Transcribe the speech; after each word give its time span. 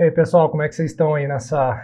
E 0.00 0.02
aí, 0.02 0.10
pessoal, 0.10 0.48
como 0.48 0.62
é 0.62 0.68
que 0.70 0.74
vocês 0.74 0.92
estão 0.92 1.14
aí 1.14 1.28
nessa, 1.28 1.76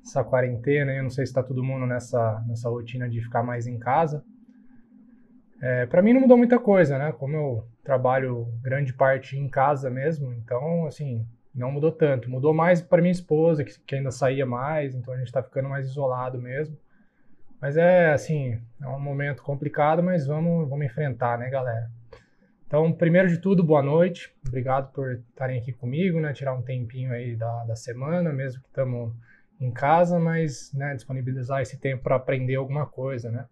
nessa 0.00 0.22
quarentena? 0.22 0.92
Eu 0.92 1.02
não 1.02 1.08
sei 1.08 1.24
se 1.24 1.30
está 1.30 1.42
todo 1.42 1.64
mundo 1.64 1.86
nessa, 1.86 2.44
nessa 2.46 2.68
rotina 2.68 3.08
de 3.08 3.22
ficar 3.22 3.42
mais 3.42 3.66
em 3.66 3.78
casa. 3.78 4.22
É, 5.62 5.86
para 5.86 6.02
mim 6.02 6.12
não 6.12 6.20
mudou 6.20 6.36
muita 6.36 6.58
coisa, 6.58 6.98
né? 6.98 7.10
Como 7.12 7.34
eu 7.34 7.66
trabalho 7.82 8.48
grande 8.60 8.92
parte 8.92 9.38
em 9.38 9.48
casa 9.48 9.88
mesmo, 9.88 10.34
então, 10.34 10.84
assim, 10.84 11.26
não 11.54 11.72
mudou 11.72 11.90
tanto. 11.90 12.28
Mudou 12.28 12.52
mais 12.52 12.82
para 12.82 13.00
minha 13.00 13.10
esposa, 13.10 13.64
que, 13.64 13.80
que 13.80 13.94
ainda 13.94 14.10
saía 14.10 14.44
mais, 14.44 14.94
então 14.94 15.14
a 15.14 15.16
gente 15.16 15.28
está 15.28 15.42
ficando 15.42 15.70
mais 15.70 15.86
isolado 15.86 16.38
mesmo. 16.38 16.76
Mas 17.62 17.78
é, 17.78 18.12
assim, 18.12 18.60
é 18.78 18.88
um 18.88 19.00
momento 19.00 19.42
complicado, 19.42 20.02
mas 20.02 20.26
vamos, 20.26 20.68
vamos 20.68 20.84
enfrentar, 20.84 21.38
né, 21.38 21.48
galera? 21.48 21.90
Então, 22.66 22.90
primeiro 22.92 23.28
de 23.28 23.38
tudo, 23.38 23.62
boa 23.62 23.82
noite. 23.82 24.34
Obrigado 24.46 24.90
por 24.92 25.12
estarem 25.12 25.60
aqui 25.60 25.72
comigo, 25.72 26.18
né? 26.18 26.32
Tirar 26.32 26.54
um 26.54 26.62
tempinho 26.62 27.12
aí 27.12 27.36
da, 27.36 27.64
da 27.64 27.76
semana, 27.76 28.32
mesmo 28.32 28.62
que 28.62 28.68
estamos 28.68 29.14
em 29.60 29.70
casa, 29.70 30.18
mas 30.18 30.72
né, 30.72 30.94
disponibilizar 30.94 31.60
esse 31.60 31.78
tempo 31.78 32.02
para 32.02 32.16
aprender 32.16 32.56
alguma 32.56 32.86
coisa, 32.86 33.30
né? 33.30 33.46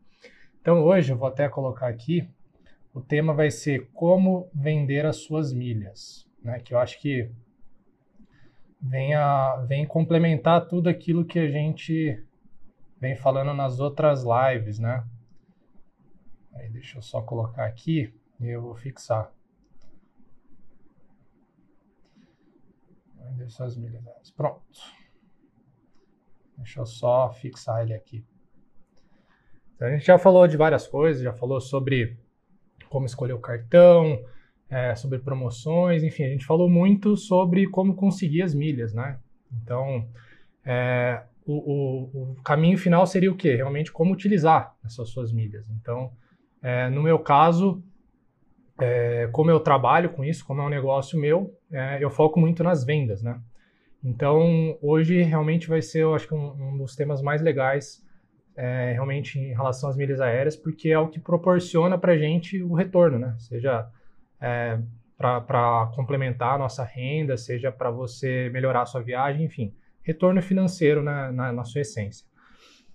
Então, 0.61 0.83
hoje 0.83 1.13
eu 1.13 1.17
vou 1.17 1.29
até 1.29 1.49
colocar 1.49 1.89
aqui, 1.89 2.29
o 2.95 3.01
tema 3.01 3.35
vai 3.35 3.51
ser 3.51 3.91
como 3.93 4.51
vender 4.55 5.05
as 5.05 5.17
suas 5.17 5.53
milhas, 5.53 6.27
né? 6.43 6.59
Que 6.61 6.73
eu 6.73 6.79
acho 6.79 6.99
que 6.99 7.31
vem, 8.81 9.15
a, 9.15 9.57
vem 9.69 9.87
complementar 9.87 10.67
tudo 10.67 10.89
aquilo 10.89 11.25
que 11.25 11.39
a 11.39 11.51
gente 11.51 12.25
vem 12.99 13.15
falando 13.15 13.53
nas 13.53 13.79
outras 13.79 14.25
lives, 14.25 14.79
né? 14.79 15.05
Aí, 16.55 16.71
deixa 16.71 16.97
eu 16.97 17.03
só 17.03 17.21
colocar 17.21 17.67
aqui 17.67 18.13
eu 18.49 18.63
vou 18.63 18.75
fixar. 18.75 19.33
Deixa 23.37 23.65
as 23.65 23.77
milhas. 23.77 24.03
Pronto. 24.37 24.63
Deixa 26.57 26.81
eu 26.81 26.87
só 26.87 27.33
fixar 27.33 27.83
ele 27.83 27.95
aqui. 27.95 28.25
Então, 29.75 29.89
a 29.89 29.91
gente 29.91 30.07
já 30.07 30.19
falou 30.19 30.47
de 30.47 30.57
várias 30.57 30.87
coisas, 30.87 31.23
já 31.23 31.33
falou 31.33 31.61
sobre 31.61 32.19
como 32.89 33.07
escolher 33.07 33.33
o 33.33 33.41
cartão, 33.41 34.23
é, 34.69 34.95
sobre 34.95 35.19
promoções, 35.19 36.03
enfim, 36.03 36.25
a 36.25 36.29
gente 36.29 36.47
falou 36.47 36.69
muito 36.69 37.17
sobre 37.17 37.67
como 37.69 37.95
conseguir 37.95 38.43
as 38.43 38.55
milhas, 38.55 38.95
né? 38.95 39.19
Então, 39.53 40.09
é, 40.65 41.23
o, 41.45 41.53
o, 41.53 42.33
o, 42.33 42.35
caminho 42.43 42.79
final 42.79 43.07
seria 43.07 43.31
o 43.31 43.37
quê? 43.37 43.57
Realmente 43.57 43.91
como 43.91 44.13
utilizar 44.13 44.75
essas 44.85 45.09
suas 45.09 45.33
milhas. 45.33 45.69
Então, 45.71 46.13
é, 46.63 46.89
no 46.89 47.03
meu 47.03 47.19
caso, 47.19 47.83
é, 48.83 49.29
como 49.31 49.49
eu 49.49 49.61
trabalho 49.61 50.11
com 50.11 50.25
isso, 50.25 50.45
como 50.45 50.61
é 50.61 50.65
um 50.65 50.69
negócio 50.69 51.17
meu, 51.17 51.57
é, 51.71 52.03
eu 52.03 52.11
foco 52.11 52.41
muito 52.41 52.65
nas 52.65 52.83
vendas, 52.83 53.23
né? 53.23 53.41
Então, 54.03 54.77
hoje 54.83 55.23
realmente 55.23 55.69
vai 55.69 55.81
ser, 55.81 56.03
eu 56.03 56.17
acho 56.17 56.27
que 56.27 56.35
um, 56.35 56.71
um 56.71 56.77
dos 56.79 56.97
temas 56.97 57.23
mais 57.23 57.41
legais, 57.41 58.05
é, 58.57 58.91
realmente 58.93 59.39
em 59.39 59.55
relação 59.55 59.89
às 59.89 59.97
milhas 59.97 60.21
aéreas, 60.21 60.57
porque 60.57 60.89
é 60.89 60.99
o 60.99 61.07
que 61.07 61.21
proporciona 61.21 61.97
para 61.97 62.19
gente 62.19 62.61
o 62.61 62.75
retorno, 62.75 63.21
né? 63.21 63.37
Seja 63.39 63.89
é, 64.41 64.81
para 65.17 65.93
complementar 65.95 66.57
a 66.57 66.59
nossa 66.59 66.83
renda, 66.83 67.37
seja 67.37 67.71
para 67.71 67.89
você 67.89 68.51
melhorar 68.53 68.83
a 68.83 68.87
sua 68.87 69.01
viagem, 69.01 69.45
enfim, 69.45 69.73
retorno 70.03 70.43
financeiro 70.43 71.05
na, 71.05 71.31
na, 71.31 71.53
na 71.53 71.65
sua 71.65 71.83
essência. 71.83 72.27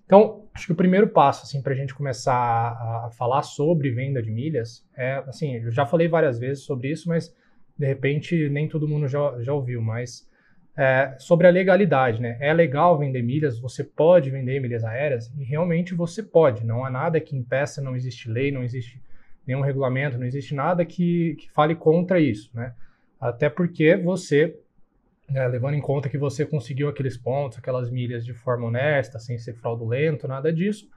Então, 0.07 0.47
acho 0.53 0.65
que 0.65 0.71
o 0.71 0.75
primeiro 0.75 1.09
passo, 1.09 1.43
assim, 1.43 1.61
para 1.61 1.73
a 1.73 1.75
gente 1.75 1.93
começar 1.93 2.33
a, 2.33 3.09
falar 3.11 3.43
sobre 3.43 3.91
venda 3.91 4.23
de 4.23 4.31
milhas 4.31 4.87
é, 4.95 5.17
assim, 5.27 5.57
eu 5.57 5.69
já 5.69 5.85
falei 5.85 6.07
várias 6.07 6.39
vezes 6.39 6.63
sobre 6.63 6.89
isso, 6.89 7.09
mas 7.09 7.35
de 7.77 7.85
repente 7.85 8.49
nem 8.49 8.69
todo 8.69 8.87
mundo 8.87 9.07
já, 9.07 9.35
já 9.41 9.53
ouviu, 9.53 9.81
mas 9.81 10.25
é, 10.77 11.13
sobre 11.19 11.45
a 11.45 11.49
legalidade, 11.49 12.21
né? 12.21 12.37
É 12.39 12.53
legal 12.53 12.97
vender 12.97 13.21
milhas, 13.21 13.59
você 13.59 13.83
pode 13.83 14.29
vender 14.29 14.61
milhas 14.61 14.85
aéreas 14.85 15.29
e 15.37 15.43
realmente 15.43 15.93
você 15.93 16.23
pode. 16.23 16.65
Não 16.65 16.85
há 16.85 16.89
nada 16.89 17.19
que 17.19 17.35
impeça, 17.35 17.81
não 17.81 17.95
existe 17.95 18.29
lei, 18.29 18.49
não 18.49 18.63
existe 18.63 19.01
nenhum 19.45 19.61
regulamento, 19.61 20.17
não 20.17 20.25
existe 20.25 20.55
nada 20.55 20.85
que, 20.85 21.35
que 21.35 21.51
fale 21.51 21.75
contra 21.75 22.19
isso, 22.19 22.49
né? 22.53 22.73
Até 23.19 23.49
porque 23.49 23.97
você 23.97 24.57
né, 25.29 25.47
levando 25.47 25.75
em 25.75 25.81
conta 25.81 26.09
que 26.09 26.17
você 26.17 26.45
conseguiu 26.45 26.87
aqueles 26.87 27.17
pontos, 27.17 27.57
aquelas 27.57 27.89
milhas 27.89 28.25
de 28.25 28.33
forma 28.33 28.67
honesta, 28.67 29.19
sem 29.19 29.37
ser 29.37 29.53
fraudulento, 29.53 30.27
nada 30.27 30.51
disso, 30.53 30.89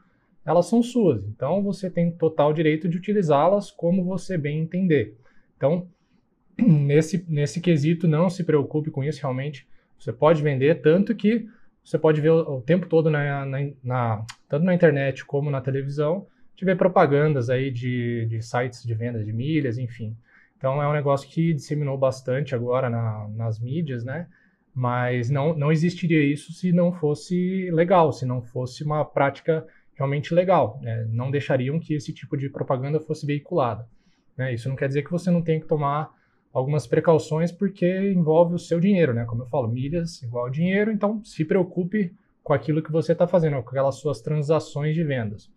elas 0.44 0.66
são 0.66 0.82
suas. 0.82 1.24
Então 1.24 1.62
você 1.62 1.90
tem 1.90 2.10
total 2.10 2.52
direito 2.52 2.88
de 2.88 2.96
utilizá-las 2.96 3.70
como 3.70 4.04
você 4.04 4.38
bem 4.38 4.60
entender. 4.60 5.16
Então, 5.56 5.88
nesse, 6.58 7.24
nesse 7.28 7.60
quesito, 7.60 8.06
não 8.06 8.30
se 8.30 8.44
preocupe 8.44 8.90
com 8.90 9.02
isso, 9.02 9.20
realmente 9.20 9.66
você 9.98 10.12
pode 10.12 10.42
vender, 10.42 10.80
tanto 10.80 11.14
que 11.14 11.46
você 11.84 11.98
pode 11.98 12.20
ver 12.20 12.30
o, 12.30 12.58
o 12.58 12.60
tempo 12.62 12.86
todo 12.86 13.10
na, 13.10 13.44
na, 13.44 13.58
na, 13.82 14.26
tanto 14.48 14.64
na 14.64 14.74
internet 14.74 15.24
como 15.24 15.50
na 15.50 15.60
televisão, 15.60 16.26
tiver 16.54 16.76
propagandas 16.76 17.50
aí 17.50 17.70
de, 17.70 18.26
de 18.26 18.42
sites 18.42 18.82
de 18.82 18.94
venda 18.94 19.22
de 19.24 19.32
milhas, 19.32 19.78
enfim. 19.78 20.16
Então 20.60 20.82
é 20.82 20.86
um 20.86 20.92
negócio 20.92 21.26
que 21.26 21.54
disseminou 21.54 21.96
bastante 21.96 22.54
agora 22.54 22.90
na, 22.90 23.26
nas 23.30 23.58
mídias, 23.58 24.04
né? 24.04 24.28
Mas 24.74 25.30
não, 25.30 25.56
não 25.56 25.72
existiria 25.72 26.22
isso 26.22 26.52
se 26.52 26.70
não 26.70 26.92
fosse 26.92 27.70
legal, 27.70 28.12
se 28.12 28.26
não 28.26 28.42
fosse 28.42 28.84
uma 28.84 29.02
prática 29.02 29.66
realmente 29.94 30.34
legal. 30.34 30.78
Né? 30.82 31.08
Não 31.10 31.30
deixariam 31.30 31.80
que 31.80 31.94
esse 31.94 32.12
tipo 32.12 32.36
de 32.36 32.50
propaganda 32.50 33.00
fosse 33.00 33.24
veiculada. 33.24 33.88
Né? 34.36 34.52
Isso 34.52 34.68
não 34.68 34.76
quer 34.76 34.88
dizer 34.88 35.02
que 35.02 35.10
você 35.10 35.30
não 35.30 35.40
tenha 35.40 35.58
que 35.58 35.66
tomar 35.66 36.10
algumas 36.52 36.86
precauções 36.86 37.50
porque 37.50 38.12
envolve 38.12 38.54
o 38.54 38.58
seu 38.58 38.78
dinheiro, 38.78 39.14
né? 39.14 39.24
Como 39.24 39.42
eu 39.42 39.46
falo, 39.46 39.66
milhas 39.66 40.22
igual 40.22 40.50
dinheiro, 40.50 40.92
então 40.92 41.24
se 41.24 41.42
preocupe 41.42 42.12
com 42.44 42.52
aquilo 42.52 42.82
que 42.82 42.92
você 42.92 43.12
está 43.12 43.26
fazendo, 43.26 43.62
com 43.62 43.70
aquelas 43.70 43.94
suas 43.94 44.20
transações 44.20 44.94
de 44.94 45.02
vendas. 45.04 45.50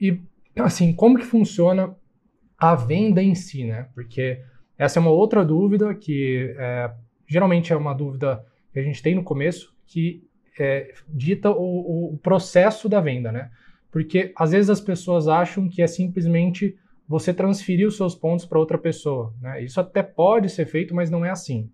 E, 0.00 0.20
e 0.54 0.60
assim, 0.60 0.92
como 0.92 1.18
que 1.18 1.24
funciona 1.24 1.96
a 2.58 2.74
venda 2.74 3.22
em 3.22 3.34
si, 3.34 3.64
né? 3.64 3.88
Porque 3.94 4.40
essa 4.78 4.98
é 4.98 5.00
uma 5.00 5.10
outra 5.10 5.44
dúvida 5.44 5.94
que 5.94 6.54
é, 6.58 6.90
geralmente 7.26 7.72
é 7.72 7.76
uma 7.76 7.94
dúvida 7.94 8.44
que 8.72 8.78
a 8.78 8.82
gente 8.82 9.02
tem 9.02 9.14
no 9.14 9.22
começo, 9.22 9.74
que 9.86 10.26
é, 10.58 10.92
dita 11.08 11.50
o, 11.50 12.14
o, 12.14 12.18
processo 12.18 12.88
da 12.88 13.00
venda, 13.00 13.30
né? 13.30 13.50
Porque 13.90 14.32
às 14.36 14.52
vezes 14.52 14.70
as 14.70 14.80
pessoas 14.80 15.28
acham 15.28 15.68
que 15.68 15.82
é 15.82 15.86
simplesmente 15.86 16.76
você 17.06 17.34
transferir 17.34 17.86
os 17.86 17.96
seus 17.96 18.14
pontos 18.14 18.46
para 18.46 18.58
outra 18.58 18.78
pessoa, 18.78 19.32
né? 19.40 19.62
Isso 19.62 19.80
até 19.80 20.02
pode 20.02 20.48
ser 20.48 20.66
feito, 20.66 20.94
mas 20.94 21.10
não 21.10 21.24
é 21.24 21.30
assim. 21.30 21.70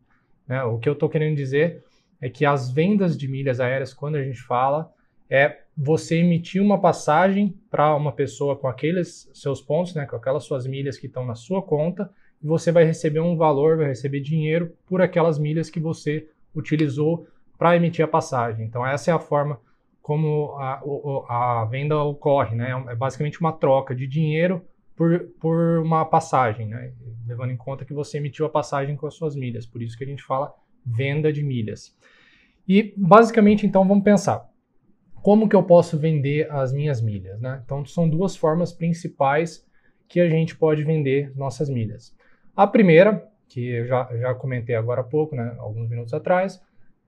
Né? 0.47 0.63
O 0.65 0.79
que 0.79 0.89
eu 0.89 0.95
estou 0.95 1.09
querendo 1.09 1.37
dizer 1.37 1.85
é 2.21 2.29
que 2.29 2.45
as 2.45 2.71
vendas 2.71 3.17
de 3.17 3.29
milhas 3.29 3.61
aéreas, 3.61 3.95
quando 3.95 4.17
a 4.17 4.23
gente 4.23 4.43
fala, 4.43 4.93
é 5.31 5.61
você 5.77 6.17
emitir 6.17 6.61
uma 6.61 6.79
passagem 6.81 7.57
para 7.71 7.95
uma 7.95 8.13
pessoa 8.13 8.57
com 8.57 8.67
aqueles 8.67 9.31
seus 9.33 9.63
pontos, 9.63 9.95
né, 9.95 10.05
com 10.05 10.17
aquelas 10.17 10.45
suas 10.45 10.67
milhas 10.67 10.99
que 10.99 11.07
estão 11.07 11.25
na 11.25 11.37
sua 11.37 11.63
conta, 11.63 12.11
e 12.43 12.47
você 12.47 12.73
vai 12.73 12.85
receber 12.85 13.21
um 13.21 13.37
valor, 13.37 13.77
vai 13.77 13.87
receber 13.87 14.21
dinheiro 14.21 14.75
por 14.87 15.01
aquelas 15.01 15.39
milhas 15.39 15.71
que 15.71 15.79
você 15.79 16.29
utilizou 16.55 17.29
para 17.57 17.77
emitir 17.77 18.05
a 18.05 18.09
passagem. 18.09 18.67
Então 18.67 18.85
essa 18.85 19.11
é 19.11 19.15
a 19.15 19.21
forma 19.21 19.61
como 20.03 20.57
a, 20.59 20.83
a, 21.29 21.65
venda 21.67 21.97
ocorre, 22.03 22.57
né? 22.57 22.71
É 22.89 22.97
basicamente 22.97 23.39
uma 23.41 23.53
troca 23.53 23.95
de 23.95 24.07
dinheiro 24.07 24.65
por, 24.97 25.29
por 25.39 25.79
uma 25.79 26.05
passagem, 26.05 26.67
né? 26.67 26.93
Levando 27.27 27.53
em 27.53 27.57
conta 27.57 27.85
que 27.85 27.93
você 27.93 28.17
emitiu 28.17 28.47
a 28.47 28.49
passagem 28.51 28.97
com 28.97 29.07
as 29.07 29.15
suas 29.15 29.37
milhas. 29.37 29.67
Por 29.67 29.83
isso 29.83 29.97
que 29.97 30.03
a 30.03 30.07
gente 30.07 30.23
fala 30.23 30.53
venda 30.85 31.33
de 31.33 31.45
milhas. 31.45 31.95
E 32.67 32.95
basicamente, 32.97 33.67
então, 33.67 33.87
vamos 33.87 34.03
pensar 34.03 34.50
como 35.23 35.49
que 35.49 35.57
eu 35.57 35.63
posso 35.63 35.99
vender 35.99 36.51
as 36.51 36.73
minhas 36.73 37.01
milhas, 37.01 37.41
né? 37.41 37.61
Então 37.65 37.85
são 37.85 38.09
duas 38.09 38.37
formas 38.37 38.73
principais 38.73 39.67
que 40.09 40.21
a 40.21 40.29
gente 40.29 40.57
pode 40.57 40.83
vender 40.83 41.33
nossas 41.37 41.69
milhas. 41.69 42.15
A 42.57 42.67
primeira, 42.67 43.27
que 43.49 43.65
eu 43.69 43.87
já, 43.87 44.09
já 44.19 44.35
comentei 44.35 44.75
agora 44.75 45.03
há 45.03 45.05
pouco, 45.05 45.37
né, 45.37 45.55
alguns 45.59 45.89
minutos 45.89 46.13
atrás, 46.13 46.61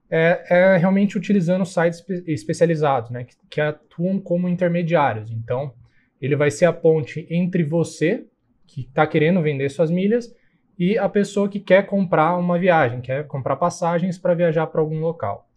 é, 0.09 0.43
é 0.49 0.77
realmente 0.77 1.17
utilizando 1.17 1.65
sites 1.65 1.99
espe 1.99 2.23
especializados, 2.31 3.09
né, 3.09 3.23
que, 3.25 3.35
que 3.49 3.61
atuam 3.61 4.19
como 4.19 4.47
intermediários. 4.47 5.31
Então, 5.31 5.73
ele 6.21 6.35
vai 6.35 6.49
ser 6.49 6.65
a 6.65 6.73
ponte 6.73 7.27
entre 7.29 7.63
você, 7.63 8.25
que 8.65 8.81
está 8.81 9.05
querendo 9.05 9.41
vender 9.41 9.69
suas 9.69 9.91
milhas, 9.91 10.33
e 10.79 10.97
a 10.97 11.09
pessoa 11.09 11.49
que 11.49 11.59
quer 11.59 11.85
comprar 11.85 12.37
uma 12.37 12.57
viagem, 12.57 13.01
quer 13.01 13.27
comprar 13.27 13.57
passagens 13.57 14.17
para 14.17 14.33
viajar 14.33 14.67
para 14.67 14.81
algum 14.81 14.99
local. 14.99 15.47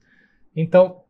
Então, 0.55 1.03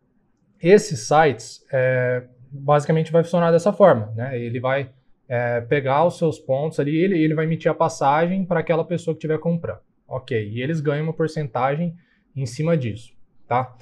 esses 0.61 1.07
sites, 1.07 1.65
é, 1.73 2.25
basicamente, 2.51 3.13
vai 3.13 3.23
funcionar 3.23 3.51
dessa 3.51 3.73
forma. 3.73 4.13
Né? 4.15 4.39
Ele 4.39 4.61
vai 4.61 4.91
é, 5.29 5.61
pegar 5.61 6.05
os 6.05 6.19
seus 6.19 6.39
pontos 6.39 6.79
ali 6.79 6.97
ele, 6.97 7.19
ele 7.19 7.35
vai 7.35 7.45
emitir 7.45 7.71
a 7.71 7.75
passagem 7.75 8.45
para 8.45 8.61
aquela 8.61 8.85
pessoa 8.85 9.15
que 9.15 9.19
estiver 9.19 9.39
comprando. 9.39 9.81
Ok, 10.09 10.51
e 10.51 10.63
eles 10.63 10.81
ganham 10.81 11.05
uma 11.05 11.13
porcentagem 11.13 11.97
em 12.35 12.47
cima 12.47 12.77
disso. 12.77 13.13
Tá? 13.49 13.77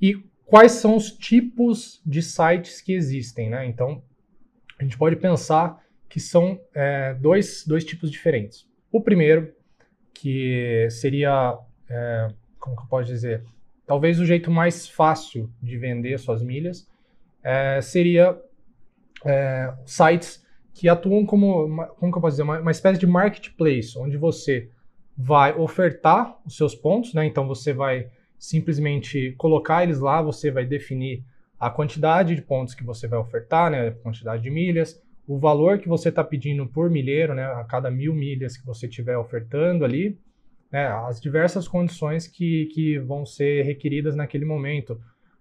E 0.00 0.22
quais 0.44 0.72
são 0.72 0.96
os 0.96 1.10
tipos 1.10 2.00
de 2.06 2.22
sites 2.22 2.80
que 2.80 2.92
existem? 2.92 3.50
Né? 3.50 3.66
Então, 3.66 4.02
a 4.78 4.84
gente 4.84 4.96
pode 4.96 5.16
pensar 5.16 5.82
que 6.08 6.20
são 6.20 6.60
é, 6.74 7.14
dois, 7.14 7.64
dois 7.66 7.84
tipos 7.84 8.10
diferentes. 8.10 8.68
O 8.92 9.00
primeiro, 9.00 9.52
que 10.14 10.88
seria, 10.90 11.58
é, 11.90 12.28
como 12.58 12.76
que 12.76 12.82
eu 12.82 12.86
posso 12.86 13.08
dizer, 13.08 13.42
talvez 13.86 14.18
o 14.18 14.26
jeito 14.26 14.50
mais 14.50 14.88
fácil 14.88 15.50
de 15.62 15.78
vender 15.78 16.18
suas 16.18 16.42
milhas 16.42 16.88
é, 17.42 17.80
seria 17.80 18.36
é, 19.24 19.72
sites 19.84 20.44
que 20.74 20.88
atuam 20.88 21.24
como, 21.24 21.64
uma, 21.64 21.86
como 21.86 22.12
que 22.12 22.18
eu 22.18 22.22
posso 22.22 22.34
dizer, 22.34 22.42
uma, 22.42 22.60
uma, 22.60 22.70
espécie 22.70 22.98
de 22.98 23.06
marketplace, 23.06 23.96
onde 23.96 24.16
você 24.16 24.68
vai 25.16 25.54
ofertar 25.56 26.36
os 26.44 26.56
seus 26.56 26.74
pontos, 26.74 27.14
né? 27.14 27.24
Então 27.24 27.46
você 27.46 27.72
vai 27.72 28.10
simplesmente 28.38 29.32
colocar 29.38 29.82
eles 29.82 30.00
lá, 30.00 30.20
você 30.20 30.50
vai 30.50 30.66
definir 30.66 31.24
a 31.58 31.70
quantidade 31.70 32.34
de 32.34 32.42
pontos 32.42 32.74
que 32.74 32.84
você 32.84 33.08
vai 33.08 33.18
ofertar, 33.18 33.70
né? 33.70 33.88
A 33.88 33.92
quantidade 33.92 34.42
de 34.42 34.50
milhas, 34.50 35.02
o 35.26 35.38
valor 35.38 35.78
que 35.78 35.88
você 35.88 36.10
está 36.10 36.22
pedindo 36.22 36.66
por 36.66 36.90
milheiro, 36.90 37.34
né? 37.34 37.44
A 37.44 37.64
cada 37.64 37.90
mil 37.90 38.12
milhas 38.14 38.56
que 38.58 38.66
você 38.66 38.86
estiver 38.86 39.16
ofertando 39.16 39.84
ali, 39.84 40.18
né? 40.70 40.86
As 40.86 41.20
diversas 41.20 41.66
condições 41.68 42.26
que, 42.26 42.66
que 42.66 42.98
vão 42.98 43.24
ser 43.24 43.62
requeridas 43.62 44.14
naquele 44.14 44.44
momento. 44.44 45.00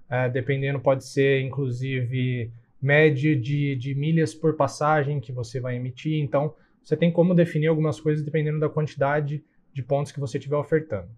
É, 0.10 0.30
dependendo, 0.30 0.80
pode 0.80 1.04
ser 1.04 1.42
inclusive 1.42 2.51
média 2.81 3.36
de, 3.36 3.75
de 3.75 3.95
milhas 3.95 4.36
por 4.36 4.56
passagem 4.56 5.19
que 5.19 5.31
você 5.31 5.60
vai 5.60 5.75
emitir. 5.75 6.22
Então, 6.22 6.54
você 6.83 6.95
tem 6.95 7.12
como 7.12 7.33
definir 7.33 7.68
algumas 7.68 8.00
coisas 8.00 8.24
dependendo 8.24 8.60
da 8.60 8.69
quantidade 8.69 9.44
de 9.74 9.81
pontos 9.81 10.12
que 10.12 10.19
você 10.19 10.38
estiver 10.38 10.57
ofertando. 10.57 11.10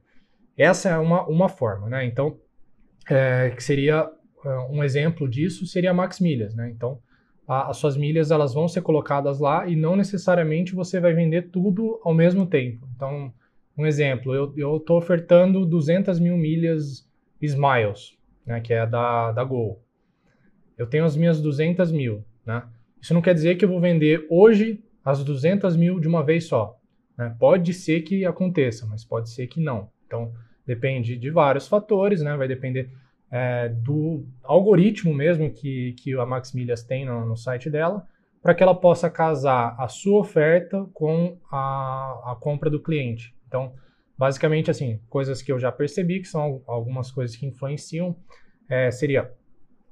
Essa 0.58 0.90
é 0.90 0.98
uma, 0.98 1.28
uma 1.28 1.50
forma, 1.50 1.90
né? 1.90 2.06
Então, 2.06 2.40
é, 3.10 3.52
que 3.52 3.62
seria 3.62 4.10
é, 4.46 4.50
um 4.72 4.84
exemplo 4.84 5.28
disso 5.30 5.66
seria 5.68 5.92
a 5.92 5.94
Max 5.94 6.20
Milhas, 6.20 6.56
né? 6.56 6.72
Então, 6.72 7.00
a, 7.48 7.70
as 7.70 7.78
suas 7.78 7.98
milhas 7.98 8.32
elas 8.32 8.54
vão 8.54 8.68
ser 8.68 8.82
colocadas 8.82 9.40
lá 9.40 9.68
e 9.68 9.76
não 9.76 9.96
necessariamente 9.96 10.74
você 10.74 11.00
vai 11.00 11.14
vender 11.14 11.50
tudo 11.52 12.00
ao 12.04 12.14
mesmo 12.14 12.46
tempo. 12.46 12.88
Então, 12.96 13.34
um 13.78 13.86
exemplo, 13.86 14.34
eu 14.34 14.78
estou 14.78 14.98
ofertando 14.98 15.66
200 15.66 16.20
mil 16.20 16.36
milhas 16.36 17.08
Smiles, 17.42 18.18
né, 18.46 18.60
que 18.60 18.74
é 18.74 18.86
da, 18.86 19.32
da 19.32 19.44
Gol 19.44 19.88
eu 20.78 20.86
tenho 20.86 21.06
as 21.06 21.18
minhas 21.18 21.42
200 21.42 21.92
mil, 21.92 22.24
né? 22.46 22.64
Isso 23.02 23.14
não 23.14 23.22
quer 23.22 23.34
dizer 23.34 23.56
que 23.56 23.66
eu 23.66 23.70
vou 23.70 23.82
vender 23.82 24.26
hoje 24.30 24.84
as 25.04 25.24
200 25.24 25.76
mil 25.76 26.00
de 26.00 26.08
uma 26.08 26.24
vez 26.24 26.46
só. 26.46 26.78
Né? 27.18 27.36
Pode 27.40 27.74
ser 27.74 28.02
que 28.02 28.26
aconteça, 28.26 28.86
mas 28.86 29.04
pode 29.04 29.30
ser 29.30 29.48
que 29.48 29.60
não. 29.60 29.90
Então, 30.06 30.32
depende 30.66 31.18
de 31.18 31.30
vários 31.30 31.68
fatores, 31.68 32.22
né? 32.22 32.36
Vai 32.38 32.48
depender 32.48 32.92
é, 33.32 33.70
do 33.70 34.26
algoritmo 34.44 35.14
mesmo 35.14 35.50
que, 35.52 35.94
que 35.94 36.14
a 36.14 36.26
Max 36.26 36.54
Milhas 36.54 36.84
tem 36.84 37.06
no, 37.06 37.26
no 37.26 37.36
site 37.36 37.70
dela, 37.70 38.06
para 38.42 38.54
que 38.54 38.62
ela 38.62 38.76
possa 38.76 39.10
casar 39.10 39.76
a 39.80 39.88
sua 39.88 40.20
oferta 40.20 40.86
com 40.94 41.38
a, 41.52 42.32
a 42.32 42.38
compra 42.40 42.70
do 42.70 42.82
cliente. 42.82 43.36
Então, 43.48 43.74
basicamente, 44.18 44.70
assim, 44.70 45.00
coisas 45.10 45.42
que 45.42 45.52
eu 45.52 45.60
já 45.60 45.72
percebi, 45.72 46.20
que 46.20 46.28
são 46.28 46.62
algumas 46.68 47.12
coisas 47.12 47.36
que 47.36 47.46
influenciam, 47.46 48.16
é, 48.70 48.92
seria 48.92 49.32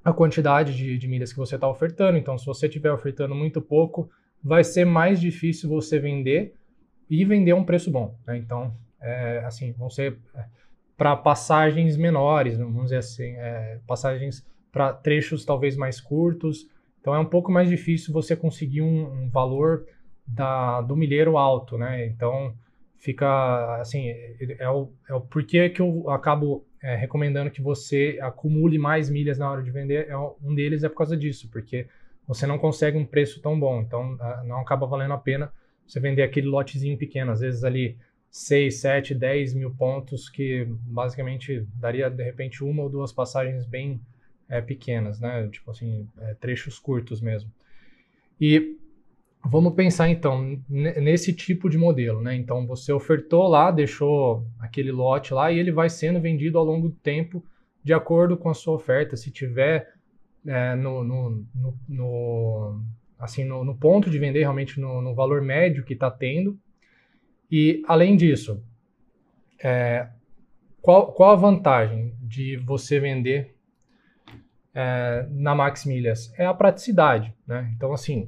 a 0.03 0.13
quantidade 0.13 0.75
de, 0.75 0.97
de 0.97 1.07
milhas 1.07 1.31
que 1.31 1.39
você 1.39 1.55
está 1.55 1.67
ofertando. 1.67 2.17
Então, 2.17 2.37
se 2.37 2.45
você 2.45 2.67
estiver 2.67 2.91
ofertando 2.91 3.33
muito 3.33 3.61
pouco, 3.61 4.09
vai 4.43 4.63
ser 4.63 4.85
mais 4.85 5.19
difícil 5.19 5.67
você 5.67 5.97
vender 5.97 6.53
e 7.09 7.25
vender 7.25 7.51
a 7.51 7.55
um 7.55 7.63
preço 7.63 7.89
bom. 7.89 8.15
Né? 8.27 8.37
Então, 8.37 8.75
é, 9.01 9.39
assim, 9.45 9.71
vão 9.71 9.89
ser 9.89 10.19
é, 10.35 10.45
para 10.95 11.15
passagens 11.15 11.97
menores, 11.97 12.57
vamos 12.57 12.83
dizer 12.83 12.97
assim, 12.97 13.31
é, 13.37 13.79
passagens 13.87 14.45
para 14.71 14.93
trechos 14.93 15.43
talvez 15.43 15.75
mais 15.75 15.99
curtos. 15.99 16.67
Então, 17.01 17.15
é 17.15 17.19
um 17.19 17.25
pouco 17.25 17.51
mais 17.51 17.69
difícil 17.69 18.13
você 18.13 18.35
conseguir 18.35 18.81
um, 18.81 19.11
um 19.11 19.29
valor 19.29 19.85
da, 20.27 20.81
do 20.81 20.95
milheiro 20.95 21.37
alto, 21.37 21.77
né? 21.77 22.05
Então, 22.07 22.53
fica 22.97 23.77
assim, 23.79 24.09
é 24.59 24.69
o, 24.69 24.91
é 25.09 25.13
o 25.13 25.21
porquê 25.21 25.69
que 25.69 25.81
eu 25.81 26.09
acabo 26.09 26.65
é, 26.81 26.95
recomendando 26.95 27.51
que 27.51 27.61
você 27.61 28.19
acumule 28.21 28.77
mais 28.77 29.09
milhas 29.09 29.37
na 29.37 29.49
hora 29.49 29.63
de 29.63 29.71
vender. 29.71 30.07
É, 30.07 30.17
um 30.17 30.53
deles 30.53 30.83
é 30.83 30.89
por 30.89 30.97
causa 30.97 31.17
disso, 31.17 31.49
porque 31.51 31.87
você 32.27 32.47
não 32.47 32.57
consegue 32.57 32.97
um 32.97 33.05
preço 33.05 33.41
tão 33.41 33.59
bom, 33.59 33.81
então 33.81 34.17
não 34.45 34.59
acaba 34.59 34.87
valendo 34.87 35.13
a 35.13 35.17
pena 35.17 35.51
você 35.85 35.99
vender 35.99 36.23
aquele 36.23 36.47
lotezinho 36.47 36.97
pequeno, 36.97 37.31
às 37.31 37.41
vezes 37.41 37.63
ali 37.63 37.97
6, 38.31 38.81
7, 38.81 39.15
10 39.15 39.53
mil 39.53 39.71
pontos, 39.71 40.27
que 40.29 40.65
basicamente 40.67 41.65
daria 41.75 42.09
de 42.09 42.23
repente 42.23 42.63
uma 42.63 42.83
ou 42.83 42.89
duas 42.89 43.13
passagens 43.13 43.65
bem 43.65 44.01
é, 44.49 44.61
pequenas, 44.61 45.19
né? 45.19 45.47
Tipo 45.49 45.71
assim, 45.71 46.09
é, 46.19 46.33
trechos 46.33 46.79
curtos 46.79 47.21
mesmo. 47.21 47.51
E 48.39 48.77
Vamos 49.47 49.75
pensar 49.75 50.09
então 50.09 50.59
nesse 50.67 51.31
tipo 51.31 51.69
de 51.69 51.77
modelo, 51.77 52.19
né? 52.19 52.35
Então 52.35 52.65
você 52.65 52.91
ofertou 52.91 53.47
lá, 53.47 53.69
deixou 53.69 54.43
aquele 54.59 54.91
lote 54.91 55.35
lá 55.35 55.51
e 55.51 55.59
ele 55.59 55.71
vai 55.71 55.87
sendo 55.87 56.19
vendido 56.19 56.57
ao 56.57 56.65
longo 56.65 56.89
do 56.89 56.95
tempo 56.95 57.45
de 57.83 57.93
acordo 57.93 58.35
com 58.35 58.49
a 58.49 58.55
sua 58.55 58.73
oferta. 58.73 59.15
Se 59.15 59.29
tiver 59.29 59.93
é, 60.47 60.75
no, 60.75 61.03
no, 61.03 61.45
no, 61.53 61.77
no, 61.87 62.81
assim, 63.19 63.43
no, 63.43 63.75
ponto 63.75 64.09
de 64.09 64.17
vender 64.17 64.39
realmente 64.39 64.79
no, 64.79 65.13
valor 65.13 65.43
médio 65.43 65.85
que 65.85 65.93
está 65.93 66.09
tendo. 66.09 66.57
E 67.51 67.83
além 67.87 68.15
disso, 68.17 68.63
é, 69.63 70.07
qual, 70.81 71.13
qual 71.13 71.31
a 71.31 71.35
vantagem 71.35 72.15
de 72.19 72.57
você 72.57 72.99
vender 72.99 73.55
é, 74.73 75.27
na 75.29 75.53
Max 75.53 75.85
Milhas? 75.85 76.33
É 76.35 76.47
a 76.47 76.53
praticidade, 76.53 77.31
né? 77.45 77.71
Então 77.75 77.93
assim 77.93 78.27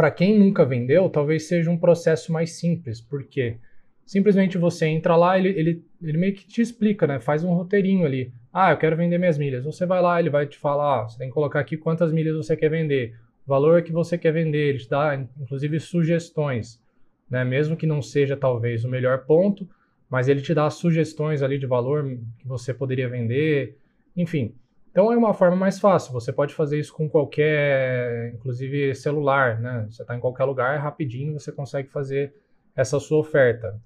para 0.00 0.10
quem 0.10 0.38
nunca 0.38 0.64
vendeu, 0.64 1.10
talvez 1.10 1.46
seja 1.46 1.70
um 1.70 1.76
processo 1.76 2.32
mais 2.32 2.52
simples, 2.52 3.02
porque 3.02 3.58
simplesmente 4.06 4.56
você 4.56 4.86
entra 4.86 5.14
lá, 5.14 5.38
ele, 5.38 5.50
ele, 5.50 5.84
ele 6.00 6.16
meio 6.16 6.32
que 6.32 6.48
te 6.48 6.62
explica, 6.62 7.06
né? 7.06 7.20
Faz 7.20 7.44
um 7.44 7.52
roteirinho 7.52 8.06
ali. 8.06 8.32
Ah, 8.50 8.70
eu 8.70 8.78
quero 8.78 8.96
vender 8.96 9.18
minhas 9.18 9.36
milhas. 9.36 9.62
Você 9.62 9.84
vai 9.84 10.00
lá, 10.00 10.18
ele 10.18 10.30
vai 10.30 10.46
te 10.46 10.56
falar, 10.56 11.02
ah, 11.02 11.02
você 11.06 11.18
tem 11.18 11.28
que 11.28 11.34
colocar 11.34 11.60
aqui 11.60 11.76
quantas 11.76 12.14
milhas 12.14 12.34
você 12.34 12.56
quer 12.56 12.70
vender, 12.70 13.14
valor 13.46 13.82
que 13.82 13.92
você 13.92 14.16
quer 14.16 14.32
vender, 14.32 14.70
ele 14.70 14.78
te 14.78 14.88
dá 14.88 15.14
inclusive 15.38 15.78
sugestões, 15.78 16.82
né? 17.28 17.44
Mesmo 17.44 17.76
que 17.76 17.86
não 17.86 18.00
seja 18.00 18.38
talvez 18.38 18.86
o 18.86 18.88
melhor 18.88 19.26
ponto, 19.26 19.68
mas 20.08 20.28
ele 20.28 20.40
te 20.40 20.54
dá 20.54 20.70
sugestões 20.70 21.42
ali 21.42 21.58
de 21.58 21.66
valor 21.66 22.04
que 22.38 22.48
você 22.48 22.72
poderia 22.72 23.06
vender, 23.06 23.76
enfim. 24.16 24.54
Então 24.90 25.12
é 25.12 25.16
uma 25.16 25.32
forma 25.32 25.56
mais 25.56 25.78
fácil. 25.78 26.12
Você 26.12 26.32
pode 26.32 26.54
fazer 26.54 26.78
isso 26.78 26.92
com 26.92 27.08
qualquer, 27.08 28.32
inclusive 28.34 28.94
celular, 28.94 29.60
né? 29.60 29.86
Você 29.88 30.02
está 30.02 30.16
em 30.16 30.20
qualquer 30.20 30.44
lugar, 30.44 30.78
rapidinho 30.80 31.38
você 31.38 31.52
consegue 31.52 31.88
fazer 31.88 32.34
essa 32.74 32.98
sua 32.98 33.18
oferta. 33.18 33.80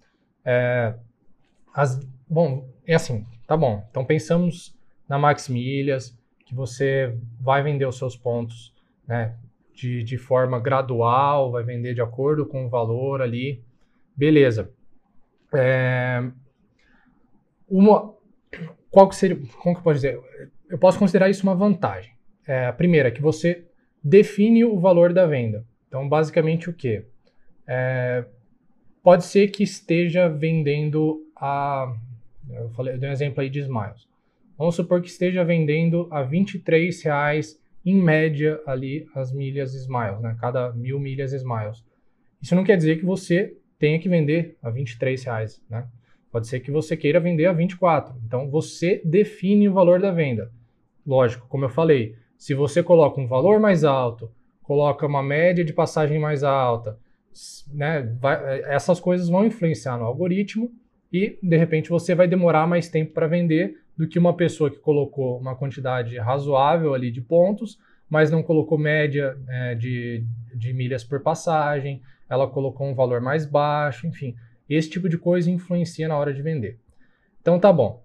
É, 0.45 0.95
as, 1.75 2.01
bom, 2.29 2.69
é 2.87 2.95
assim, 2.95 3.27
tá 3.47 3.57
bom. 3.57 3.87
Então 3.91 4.05
pensamos 4.05 4.75
na 5.09 5.19
Max 5.19 5.49
Milhas, 5.49 6.17
que 6.47 6.55
você 6.55 7.17
vai 7.41 7.63
vender 7.63 7.87
os 7.87 7.99
seus 7.99 8.17
pontos, 8.17 8.73
né? 9.07 9.37
De, 9.75 10.05
de 10.05 10.17
forma 10.17 10.61
gradual, 10.61 11.51
vai 11.51 11.65
vender 11.65 11.95
de 11.95 12.01
acordo 12.01 12.47
com 12.47 12.65
o 12.65 12.69
valor 12.69 13.21
ali. 13.21 13.63
Beleza. 14.17 14.71
É, 15.53 16.23
uma, 17.69 18.15
qual 18.91 19.09
que 19.09 19.17
seria, 19.17 19.37
como 19.61 19.77
que 19.77 19.83
pode 19.83 19.99
dizer? 19.99 20.21
Eu 20.75 20.79
posso 20.79 20.99
considerar 20.99 21.31
isso 21.31 21.45
uma 21.45 21.55
vantagem. 21.55 22.13
É, 22.45 22.67
a 22.67 22.73
primeira, 22.73 23.09
que 23.09 23.23
você 23.23 23.65
define 24.03 24.65
o 24.65 24.77
valor 24.81 25.13
da 25.13 25.25
venda. 25.25 25.65
Então, 25.87 26.09
basicamente, 26.09 26.69
o 26.69 26.73
que? 26.73 27.05
É, 27.65 28.25
pode 29.01 29.25
ser 29.25 29.53
que 29.53 29.63
esteja 29.63 30.29
vendendo 30.29 31.25
a. 31.37 31.95
Eu, 32.51 32.71
falei, 32.71 32.95
eu 32.95 32.99
dei 32.99 33.09
um 33.09 33.13
exemplo 33.13 33.41
aí 33.41 33.49
de 33.49 33.61
Smiles. 33.61 34.09
Vamos 34.59 34.75
supor 34.75 35.01
que 35.01 35.07
esteja 35.07 35.45
vendendo 35.45 36.09
a 36.11 36.23
R$ 36.23 36.45
reais 37.05 37.57
em 37.87 37.95
média 37.95 38.61
ali 38.67 39.07
as 39.15 39.33
milhas 39.33 39.75
Smiles, 39.75 40.21
né? 40.21 40.37
Cada 40.41 40.73
mil 40.73 40.99
milhas 40.99 41.33
Smiles. 41.33 41.85
Isso 42.43 42.57
não 42.57 42.65
quer 42.65 42.77
dizer 42.77 42.99
que 42.99 43.05
você 43.05 43.57
tenha 43.79 44.01
que 44.01 44.09
vender 44.09 44.57
a 44.61 44.71
R$ 44.71 44.85
reais, 45.25 45.63
né? 45.71 45.87
Pode 46.33 46.49
ser 46.49 46.59
que 46.59 46.73
você 46.73 46.97
queira 46.97 47.21
vender 47.21 47.47
a 47.47 47.53
24. 47.53 48.13
Então 48.27 48.51
você 48.51 49.01
define 49.05 49.69
o 49.69 49.73
valor 49.73 50.01
da 50.01 50.11
venda. 50.11 50.51
Lógico, 51.07 51.47
como 51.49 51.65
eu 51.65 51.69
falei, 51.69 52.17
se 52.37 52.55
você 52.55 52.83
coloca 52.83 53.21
um 53.21 53.27
valor 53.27 53.61
mais 53.61 53.85
alto, 53.85 54.31
coloca 54.63 55.07
uma 55.07 55.23
média 55.23 55.65
de 55.65 55.73
passagem 55.73 56.19
mais 56.19 56.43
alta, 56.43 56.99
né, 57.73 58.03
vai, 58.21 58.63
essas 58.63 59.01
coisas 59.01 59.29
vão 59.29 59.45
influenciar 59.45 59.99
no 59.99 60.05
algoritmo 60.05 60.71
e 61.13 61.39
de 61.43 61.57
repente 61.57 61.91
você 61.91 62.15
vai 62.15 62.29
demorar 62.29 62.67
mais 62.67 62.89
tempo 62.89 63.13
para 63.13 63.27
vender 63.27 63.79
do 63.97 64.09
que 64.09 64.19
uma 64.19 64.35
pessoa 64.35 64.71
que 64.71 64.79
colocou 64.79 65.39
uma 65.39 65.55
quantidade 65.55 66.17
razoável 66.19 66.95
ali 66.95 67.11
de 67.11 67.21
pontos, 67.21 67.79
mas 68.09 68.31
não 68.31 68.43
colocou 68.43 68.79
média 68.79 69.37
é, 69.49 69.75
de, 69.75 70.25
de 70.55 70.73
milhas 70.73 71.05
por 71.05 71.21
passagem, 71.21 72.01
ela 72.29 72.49
colocou 72.49 72.87
um 72.87 72.95
valor 72.95 73.21
mais 73.21 73.47
baixo, 73.47 74.07
enfim, 74.07 74.35
esse 74.69 74.91
tipo 74.91 75.09
de 75.09 75.19
coisa 75.19 75.51
influencia 75.51 76.09
na 76.09 76.17
hora 76.17 76.33
de 76.33 76.43
vender. 76.43 76.79
Então 77.41 77.59
tá 77.59 77.73
bom. 77.73 78.04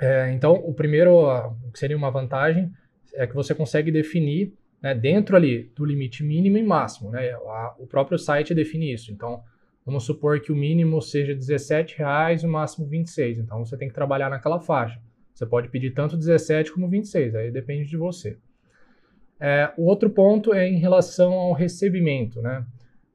É, 0.00 0.30
então, 0.32 0.54
o 0.54 0.74
primeiro, 0.74 1.26
que 1.72 1.78
seria 1.78 1.96
uma 1.96 2.10
vantagem, 2.10 2.70
é 3.14 3.26
que 3.26 3.34
você 3.34 3.54
consegue 3.54 3.90
definir 3.90 4.52
né, 4.82 4.94
dentro 4.94 5.36
ali 5.36 5.70
do 5.74 5.84
limite 5.84 6.22
mínimo 6.22 6.58
e 6.58 6.62
máximo. 6.62 7.10
Né, 7.10 7.30
a, 7.30 7.74
o 7.78 7.86
próprio 7.86 8.18
site 8.18 8.54
define 8.54 8.92
isso. 8.92 9.12
Então, 9.12 9.42
vamos 9.84 10.04
supor 10.04 10.40
que 10.40 10.52
o 10.52 10.56
mínimo 10.56 11.00
seja 11.00 11.32
R$17,00 11.32 12.42
e 12.42 12.46
o 12.46 12.48
máximo 12.48 12.86
R$26,00. 12.86 13.38
Então, 13.38 13.64
você 13.64 13.76
tem 13.76 13.88
que 13.88 13.94
trabalhar 13.94 14.28
naquela 14.28 14.60
faixa. 14.60 15.00
Você 15.34 15.44
pode 15.44 15.68
pedir 15.68 15.92
tanto 15.92 16.16
17 16.16 16.72
como 16.72 16.88
26, 16.88 17.34
aí 17.34 17.50
depende 17.50 17.88
de 17.88 17.96
você. 17.96 18.38
É, 19.38 19.70
o 19.76 19.84
outro 19.84 20.08
ponto 20.08 20.54
é 20.54 20.66
em 20.66 20.78
relação 20.78 21.32
ao 21.34 21.52
recebimento, 21.52 22.40
né? 22.40 22.66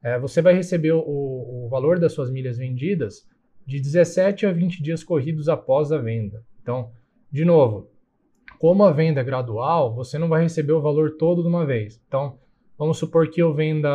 É, 0.02 0.18
você 0.18 0.40
vai 0.40 0.54
receber 0.54 0.92
o, 0.92 1.00
o, 1.00 1.68
valor 1.68 1.98
das 1.98 2.12
suas 2.12 2.30
milhas 2.30 2.58
vendidas 2.58 3.28
de 3.66 3.80
17 3.80 4.46
a 4.46 4.52
20 4.52 4.82
dias 4.82 5.04
corridos 5.04 5.48
após 5.48 5.92
a 5.92 5.98
venda. 5.98 6.44
Então, 6.62 6.90
de 7.30 7.44
novo, 7.44 7.90
como 8.58 8.84
a 8.84 8.92
venda 8.92 9.20
é 9.20 9.24
gradual, 9.24 9.94
você 9.94 10.18
não 10.18 10.28
vai 10.28 10.42
receber 10.42 10.72
o 10.72 10.80
valor 10.80 11.16
todo 11.18 11.42
de 11.42 11.48
uma 11.48 11.66
vez. 11.66 12.00
Então, 12.06 12.38
vamos 12.78 12.98
supor 12.98 13.28
que 13.28 13.42
eu 13.42 13.52
venda 13.52 13.90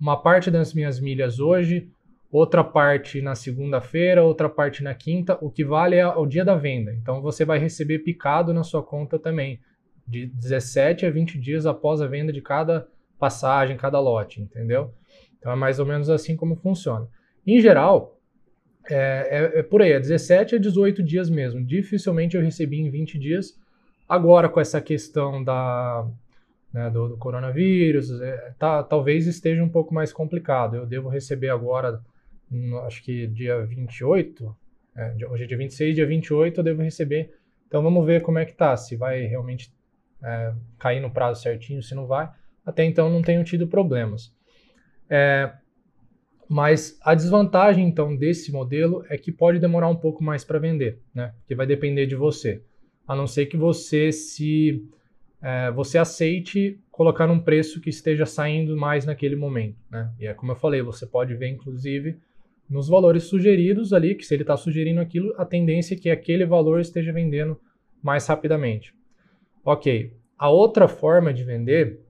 uma 0.00 0.20
parte 0.20 0.50
das 0.50 0.74
minhas 0.74 0.98
milhas 0.98 1.38
hoje, 1.38 1.88
outra 2.32 2.64
parte 2.64 3.20
na 3.20 3.34
segunda-feira, 3.34 4.24
outra 4.24 4.48
parte 4.48 4.82
na 4.82 4.94
quinta, 4.94 5.38
o 5.40 5.50
que 5.50 5.64
vale 5.64 5.96
é 5.96 6.08
o 6.08 6.26
dia 6.26 6.44
da 6.44 6.56
venda. 6.56 6.92
Então 6.94 7.20
você 7.20 7.44
vai 7.44 7.58
receber 7.58 7.98
picado 7.98 8.54
na 8.54 8.64
sua 8.64 8.82
conta 8.82 9.18
também, 9.18 9.60
de 10.08 10.26
17 10.26 11.04
a 11.06 11.10
20 11.10 11.38
dias 11.38 11.66
após 11.66 12.00
a 12.00 12.06
venda 12.06 12.32
de 12.32 12.40
cada 12.40 12.88
passagem, 13.18 13.76
cada 13.76 14.00
lote, 14.00 14.40
entendeu? 14.40 14.92
Então 15.38 15.52
é 15.52 15.56
mais 15.56 15.78
ou 15.78 15.86
menos 15.86 16.08
assim 16.08 16.34
como 16.34 16.56
funciona. 16.56 17.06
Em 17.46 17.60
geral, 17.60 18.18
é, 18.90 19.50
é, 19.54 19.58
é 19.60 19.62
por 19.62 19.82
aí, 19.82 19.92
é 19.92 20.00
17 20.00 20.56
a 20.56 20.58
18 20.58 21.02
dias 21.02 21.30
mesmo. 21.30 21.64
Dificilmente 21.64 22.36
eu 22.36 22.42
recebi 22.42 22.80
em 22.80 22.90
20 22.90 23.18
dias. 23.18 23.58
Agora, 24.08 24.48
com 24.48 24.60
essa 24.60 24.80
questão 24.80 25.42
da, 25.42 26.06
né, 26.72 26.90
do, 26.90 27.08
do, 27.10 27.16
coronavírus, 27.16 28.10
é, 28.20 28.52
tá, 28.58 28.82
talvez 28.82 29.26
esteja 29.26 29.62
um 29.62 29.68
pouco 29.68 29.94
mais 29.94 30.12
complicado. 30.12 30.76
Eu 30.76 30.86
devo 30.86 31.08
receber 31.08 31.48
agora 31.48 32.00
acho 32.86 33.02
que 33.02 33.26
dia 33.28 33.64
28, 33.64 34.56
é, 34.96 35.26
hoje 35.26 35.44
é 35.44 35.46
dia 35.46 35.56
26, 35.56 35.94
dia 35.94 36.06
28 36.06 36.60
eu 36.60 36.64
devo 36.64 36.82
receber. 36.82 37.34
Então 37.66 37.82
vamos 37.82 38.04
ver 38.04 38.20
como 38.20 38.38
é 38.38 38.44
que 38.44 38.52
tá, 38.52 38.76
se 38.76 38.96
vai 38.96 39.22
realmente 39.22 39.72
é, 40.22 40.52
cair 40.78 41.00
no 41.00 41.10
prazo 41.10 41.40
certinho, 41.42 41.82
se 41.82 41.94
não 41.94 42.06
vai. 42.06 42.30
Até 42.64 42.84
então 42.84 43.10
não 43.10 43.22
tenho 43.22 43.42
tido 43.42 43.66
problemas. 43.66 44.34
É, 45.08 45.52
mas 46.52 46.98
a 47.00 47.14
desvantagem 47.14 47.88
então 47.88 48.14
desse 48.14 48.52
modelo 48.52 49.02
é 49.08 49.16
que 49.16 49.32
pode 49.32 49.58
demorar 49.58 49.88
um 49.88 49.96
pouco 49.96 50.22
mais 50.22 50.44
para 50.44 50.58
vender, 50.58 50.98
né? 51.14 51.32
Que 51.46 51.54
vai 51.54 51.66
depender 51.66 52.04
de 52.04 52.14
você. 52.14 52.62
A 53.08 53.16
não 53.16 53.26
ser 53.26 53.46
que 53.46 53.56
você 53.56 54.12
se 54.12 54.86
é, 55.40 55.70
você 55.70 55.96
aceite 55.96 56.78
colocar 56.90 57.30
um 57.30 57.40
preço 57.40 57.80
que 57.80 57.88
esteja 57.88 58.26
saindo 58.26 58.76
mais 58.76 59.06
naquele 59.06 59.34
momento, 59.34 59.78
né? 59.90 60.12
E 60.20 60.26
é 60.26 60.34
como 60.34 60.52
eu 60.52 60.56
falei, 60.56 60.82
você 60.82 61.06
pode 61.06 61.34
ver 61.34 61.48
inclusive 61.48 62.18
nos 62.68 62.86
valores 62.86 63.22
sugeridos 63.22 63.94
ali, 63.94 64.14
que 64.14 64.26
se 64.26 64.34
ele 64.34 64.42
está 64.42 64.54
sugerindo 64.54 65.00
aquilo, 65.00 65.32
a 65.38 65.46
tendência 65.46 65.94
é 65.94 65.98
que 65.98 66.10
aquele 66.10 66.44
valor 66.44 66.80
esteja 66.80 67.14
vendendo 67.14 67.58
mais 68.02 68.26
rapidamente. 68.26 68.94
Ok. 69.64 70.12
A 70.36 70.50
outra 70.50 70.86
forma 70.86 71.32
de 71.32 71.44
vender 71.44 72.00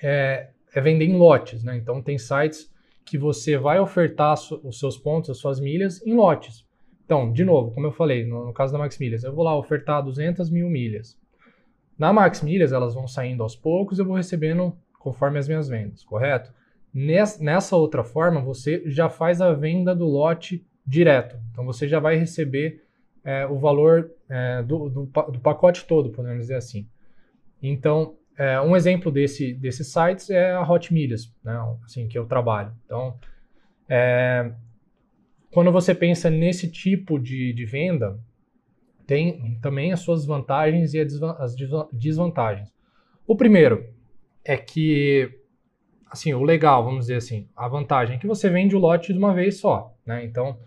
é, 0.00 0.50
é 0.72 0.80
vender 0.80 1.06
em 1.06 1.16
lotes, 1.16 1.64
né? 1.64 1.76
Então 1.76 2.00
tem 2.00 2.16
sites 2.16 2.72
que 3.08 3.18
você 3.18 3.56
vai 3.56 3.80
ofertar 3.80 4.34
os 4.34 4.78
seus 4.78 4.96
pontos, 4.96 5.30
as 5.30 5.38
suas 5.38 5.60
milhas 5.60 6.04
em 6.06 6.14
lotes. 6.14 6.66
Então, 7.04 7.32
de 7.32 7.44
novo, 7.44 7.70
como 7.72 7.86
eu 7.86 7.92
falei, 7.92 8.26
no, 8.26 8.46
no 8.46 8.52
caso 8.52 8.72
da 8.72 8.78
Max 8.78 8.98
Milhas, 8.98 9.24
eu 9.24 9.34
vou 9.34 9.44
lá 9.44 9.56
ofertar 9.56 10.02
200 10.02 10.50
mil 10.50 10.68
milhas. 10.68 11.18
Na 11.98 12.12
Max 12.12 12.42
Milhas, 12.42 12.70
elas 12.70 12.94
vão 12.94 13.08
saindo 13.08 13.42
aos 13.42 13.56
poucos, 13.56 13.98
eu 13.98 14.04
vou 14.04 14.14
recebendo 14.14 14.76
conforme 14.98 15.38
as 15.38 15.48
minhas 15.48 15.68
vendas, 15.68 16.04
correto? 16.04 16.52
Nessa 16.92 17.76
outra 17.76 18.04
forma, 18.04 18.40
você 18.40 18.82
já 18.86 19.08
faz 19.08 19.40
a 19.40 19.52
venda 19.52 19.94
do 19.94 20.06
lote 20.06 20.66
direto. 20.86 21.38
Então 21.50 21.64
você 21.64 21.86
já 21.86 22.00
vai 22.00 22.16
receber 22.16 22.82
é, 23.24 23.46
o 23.46 23.58
valor 23.58 24.10
é, 24.28 24.62
do, 24.62 24.88
do, 24.88 25.06
do, 25.06 25.40
pacote 25.40 25.84
todo, 25.86 26.10
podemos 26.10 26.40
dizer 26.40 26.54
assim. 26.54 26.88
Então, 27.62 28.16
é, 28.38 28.60
um 28.60 28.76
exemplo 28.76 29.10
desse, 29.10 29.52
desses 29.52 29.92
sites 29.92 30.30
é 30.30 30.52
a 30.52 30.62
Hot 30.62 30.94
Milhas, 30.94 31.34
né, 31.42 31.58
assim, 31.84 32.06
que 32.06 32.16
eu 32.16 32.24
trabalho. 32.24 32.72
Então, 32.86 33.18
é, 33.88 34.52
quando 35.50 35.72
você 35.72 35.94
pensa 35.94 36.30
nesse 36.30 36.70
tipo 36.70 37.18
de, 37.18 37.52
de 37.52 37.64
venda, 37.64 38.18
tem 39.06 39.58
também 39.60 39.92
as 39.92 40.00
suas 40.00 40.24
vantagens 40.24 40.94
e 40.94 41.00
as 41.00 41.56
desvantagens. 41.92 42.72
O 43.26 43.34
primeiro 43.34 43.86
é 44.44 44.56
que 44.56 45.34
assim, 46.10 46.32
o 46.32 46.42
legal, 46.42 46.84
vamos 46.84 47.00
dizer 47.00 47.16
assim, 47.16 47.48
a 47.54 47.68
vantagem 47.68 48.16
é 48.16 48.18
que 48.18 48.26
você 48.26 48.48
vende 48.48 48.74
o 48.74 48.78
lote 48.78 49.12
de 49.12 49.18
uma 49.18 49.34
vez 49.34 49.58
só, 49.58 49.94
né? 50.06 50.24
Então, 50.24 50.58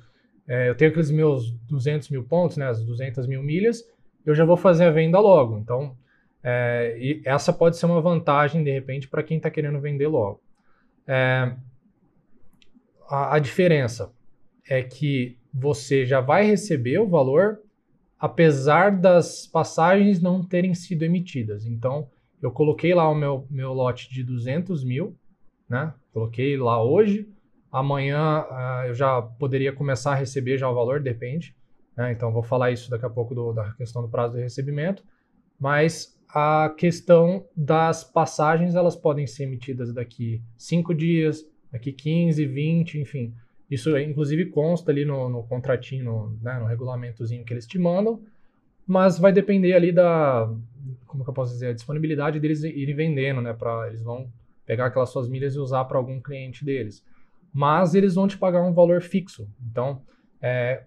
é, 0.48 0.70
eu 0.70 0.76
tenho 0.76 0.92
aqueles 0.92 1.10
meus 1.10 1.52
200 1.68 2.10
mil 2.10 2.24
pontos, 2.24 2.58
né, 2.58 2.68
as 2.68 2.84
200 2.84 3.26
mil 3.28 3.42
milhas, 3.42 3.84
eu 4.26 4.36
já 4.36 4.46
vou 4.46 4.58
fazer 4.58 4.86
a 4.86 4.92
venda 4.92 5.20
logo. 5.20 5.58
Então, 5.58 5.96
é, 6.44 6.98
e 7.00 7.22
essa 7.26 7.54
pode 7.54 7.78
ser 7.78 7.86
uma 7.86 8.02
vantagem, 8.02 8.64
de 8.64 8.72
repente, 8.72 9.08
para 9.08 9.24
quem 9.24 9.38
está 9.38 9.50
querendo 9.50 9.80
vender 9.80 10.08
logo. 10.08 10.42
É, 11.08 11.54
a, 13.08 13.36
a 13.36 13.40
diferença 13.40 14.12
é 14.68 14.82
que 14.82 15.38
você 15.54 16.06
já 16.06 16.22
vai 16.22 16.46
receber 16.46 17.00
o 17.00 17.08
valor 17.08 17.60
apesar 18.22 18.92
das 18.92 19.48
passagens 19.48 20.22
não 20.22 20.46
terem 20.46 20.76
sido 20.76 21.02
emitidas. 21.02 21.66
Então, 21.66 22.08
eu 22.40 22.52
coloquei 22.52 22.94
lá 22.94 23.10
o 23.10 23.16
meu, 23.16 23.48
meu 23.50 23.74
lote 23.74 24.14
de 24.14 24.24
200 24.24 24.84
mil, 24.84 25.18
né? 25.68 25.92
Coloquei 26.14 26.56
lá 26.56 26.84
hoje, 26.84 27.28
amanhã 27.72 28.44
uh, 28.44 28.86
eu 28.86 28.94
já 28.94 29.22
poderia 29.24 29.74
começar 29.74 30.12
a 30.12 30.16
receber 30.16 30.60
já 30.60 30.70
o 30.70 30.76
valor, 30.76 31.00
depende. 31.00 31.56
Né? 31.98 32.12
Então 32.12 32.32
vou 32.32 32.44
falar 32.44 32.70
isso 32.70 32.92
daqui 32.92 33.06
a 33.06 33.10
pouco 33.10 33.34
do, 33.34 33.54
da 33.54 33.72
questão 33.72 34.04
do 34.04 34.10
prazo 34.10 34.36
de 34.36 34.44
recebimento. 34.44 35.04
Mas 35.60 36.16
a 36.34 36.74
questão 36.78 37.46
das 37.56 38.04
passagens, 38.04 38.76
elas 38.76 38.96
podem 38.96 39.28
ser 39.28 39.44
emitidas 39.44 39.94
daqui 39.94 40.42
5 40.58 40.94
dias, 40.94 41.46
daqui 41.72 41.92
15, 41.92 42.46
20, 42.46 43.00
enfim. 43.00 43.34
Isso 43.70 43.98
inclusive 43.98 44.46
consta 44.48 44.92
ali 44.92 45.06
no, 45.06 45.30
no 45.30 45.44
contratinho, 45.44 46.06
no, 46.06 46.38
né, 46.42 46.58
no 46.60 46.66
regulamentozinho 46.66 47.44
que 47.44 47.54
eles 47.54 47.68
te 47.68 47.78
mandam, 47.78 48.22
mas 48.86 49.20
vai 49.20 49.32
depender 49.32 49.74
ali 49.74 49.92
da, 49.92 50.54
como 51.06 51.24
que 51.24 51.30
eu 51.30 51.34
posso 51.34 51.54
dizer, 51.54 51.68
a 51.68 51.74
disponibilidade 51.74 52.40
deles 52.40 52.64
irem 52.64 52.96
vendendo, 52.96 53.42
né, 53.42 53.54
para 53.54 53.88
eles 53.88 54.02
vão 54.02 54.32
pegar 54.66 54.86
aquelas 54.86 55.10
suas 55.10 55.28
milhas 55.28 55.56
e 55.56 55.60
usar 55.60 55.86
para 55.86 55.98
algum 55.98 56.22
cliente 56.22 56.64
deles. 56.64 57.06
Mas 57.54 57.94
eles 57.94 58.16
vão 58.16 58.28
te 58.28 58.38
pagar 58.38 58.64
um 58.64 58.74
valor 58.74 59.02
fixo. 59.02 59.50
Então, 59.70 60.02
é, 60.42 60.84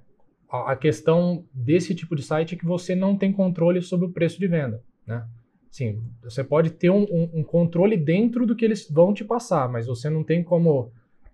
a 0.51 0.75
questão 0.75 1.45
desse 1.53 1.95
tipo 1.95 2.17
de 2.17 2.23
site 2.23 2.55
é 2.55 2.59
que 2.59 2.65
você 2.65 2.95
não 2.95 3.17
tem 3.17 3.33
controle 3.33 3.83
sobre 3.83 4.07
o 4.07 4.11
preço 4.11 4.39
de 4.39 4.47
venda, 4.47 4.83
né? 5.07 5.27
Sim, 5.71 6.03
você 6.23 6.45
pode 6.45 6.71
ter 6.71 6.91
um, 6.91 7.03
um, 7.03 7.41
um 7.41 7.43
controle 7.43 7.97
dentro 7.97 8.47
do 8.47 8.55
que 8.55 8.65
eles 8.65 8.89
vão 8.89 9.13
te 9.13 9.25
passar, 9.25 9.69
mas 9.69 9.87
você 9.87 10.09
não 10.09 10.23
tem 10.23 10.43
como 10.43 10.93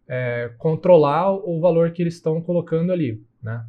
é, 0.08 0.50
controlar 0.56 1.32
o 1.32 1.60
valor 1.60 1.90
que 1.90 2.02
eles 2.02 2.14
estão 2.14 2.40
colocando 2.40 2.90
ali, 2.90 3.22
né? 3.42 3.64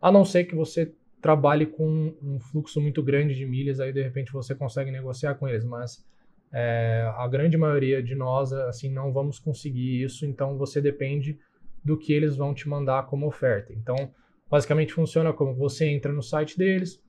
A 0.00 0.10
não 0.10 0.24
ser 0.24 0.44
que 0.44 0.54
você 0.54 0.92
trabalhe 1.20 1.66
com 1.66 2.14
um 2.22 2.38
fluxo 2.38 2.80
muito 2.80 3.02
grande 3.02 3.34
de 3.34 3.46
milhas, 3.46 3.80
aí 3.80 3.92
de 3.92 4.02
repente 4.02 4.32
você 4.32 4.54
consegue 4.54 4.90
negociar 4.90 5.34
com 5.34 5.48
eles, 5.48 5.64
mas 5.64 6.04
é, 6.52 7.10
a 7.16 7.26
grande 7.28 7.56
maioria 7.56 8.02
de 8.02 8.14
nós, 8.14 8.52
assim, 8.52 8.90
não 8.90 9.12
vamos 9.12 9.38
conseguir 9.38 10.02
isso, 10.02 10.24
então 10.24 10.56
você 10.56 10.80
depende 10.80 11.38
do 11.84 11.96
que 11.96 12.12
eles 12.12 12.36
vão 12.36 12.54
te 12.54 12.68
mandar 12.68 13.06
como 13.06 13.26
oferta. 13.26 13.72
Então, 13.72 14.10
basicamente 14.50 14.92
funciona 14.92 15.32
como 15.32 15.54
você 15.54 15.86
entra 15.86 16.12
no 16.12 16.22
site 16.22 16.56
deles, 16.56 17.02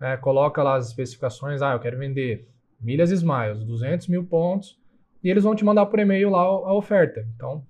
é, 0.00 0.16
coloca 0.16 0.62
lá 0.62 0.76
as 0.76 0.88
especificações, 0.88 1.62
ah, 1.62 1.72
eu 1.72 1.80
quero 1.80 1.98
vender 1.98 2.48
milhas 2.80 3.10
Smiles, 3.10 3.64
200 3.64 4.08
mil 4.08 4.24
pontos, 4.24 4.78
e 5.22 5.30
eles 5.30 5.44
vão 5.44 5.54
te 5.54 5.64
mandar 5.64 5.86
por 5.86 5.98
e-mail 5.98 6.30
lá 6.30 6.40
a 6.40 6.72
oferta. 6.74 7.26
Então, 7.34 7.64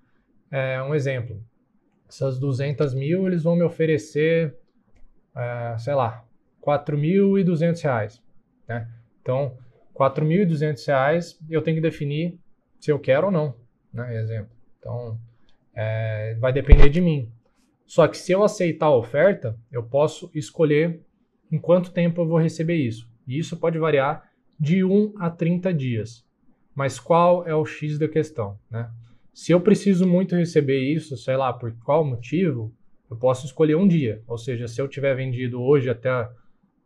é 0.50 0.82
um 0.82 0.94
exemplo. 0.94 1.40
Essas 2.08 2.38
200 2.38 2.94
mil, 2.94 3.26
eles 3.26 3.42
vão 3.42 3.56
me 3.56 3.62
oferecer, 3.62 4.54
é, 5.34 5.76
sei 5.78 5.94
lá, 5.94 6.24
4.200 6.62 7.82
reais, 7.82 8.22
né? 8.68 8.88
Então, 9.22 9.56
4.200 9.94 10.86
reais, 10.86 11.38
eu 11.48 11.62
tenho 11.62 11.76
que 11.76 11.80
definir 11.80 12.38
se 12.80 12.90
eu 12.90 12.98
quero 12.98 13.26
ou 13.26 13.32
não, 13.32 13.54
né? 13.92 14.16
Exemplo. 14.20 14.50
Então, 14.78 15.18
é, 15.74 16.36
vai 16.40 16.52
depender 16.52 16.88
de 16.88 17.00
mim. 17.00 17.30
Só 17.86 18.08
que 18.08 18.18
se 18.18 18.32
eu 18.32 18.42
aceitar 18.42 18.86
a 18.86 18.96
oferta, 18.96 19.56
eu 19.70 19.82
posso 19.82 20.30
escolher 20.34 21.00
em 21.50 21.58
quanto 21.58 21.92
tempo 21.92 22.20
eu 22.20 22.26
vou 22.26 22.38
receber 22.38 22.76
isso. 22.76 23.08
E 23.26 23.38
isso 23.38 23.56
pode 23.56 23.78
variar 23.78 24.28
de 24.58 24.84
1 24.84 25.14
a 25.18 25.30
30 25.30 25.72
dias. 25.72 26.24
Mas 26.74 26.98
qual 26.98 27.46
é 27.46 27.54
o 27.54 27.64
X 27.64 27.98
da 27.98 28.08
questão, 28.08 28.58
né? 28.70 28.90
Se 29.32 29.52
eu 29.52 29.60
preciso 29.60 30.06
muito 30.06 30.34
receber 30.34 30.80
isso, 30.80 31.16
sei 31.16 31.36
lá, 31.36 31.52
por 31.52 31.72
qual 31.84 32.04
motivo, 32.04 32.72
eu 33.10 33.16
posso 33.16 33.44
escolher 33.44 33.76
um 33.76 33.86
dia. 33.86 34.22
Ou 34.26 34.38
seja, 34.38 34.66
se 34.66 34.80
eu 34.80 34.88
tiver 34.88 35.14
vendido 35.14 35.62
hoje 35.62 35.90
até 35.90 36.22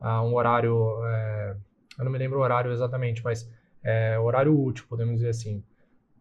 uh, 0.01 0.23
um 0.25 0.35
horário 0.35 1.05
é, 1.05 1.57
eu 2.01 2.05
não 2.05 2.11
me 2.11 2.19
lembro 2.19 2.39
o 2.39 2.43
horário 2.43 2.73
exatamente, 2.73 3.23
mas 3.23 3.51
é 3.85 4.19
horário 4.19 4.59
útil, 4.59 4.87
podemos 4.89 5.17
dizer 5.17 5.29
assim. 5.29 5.63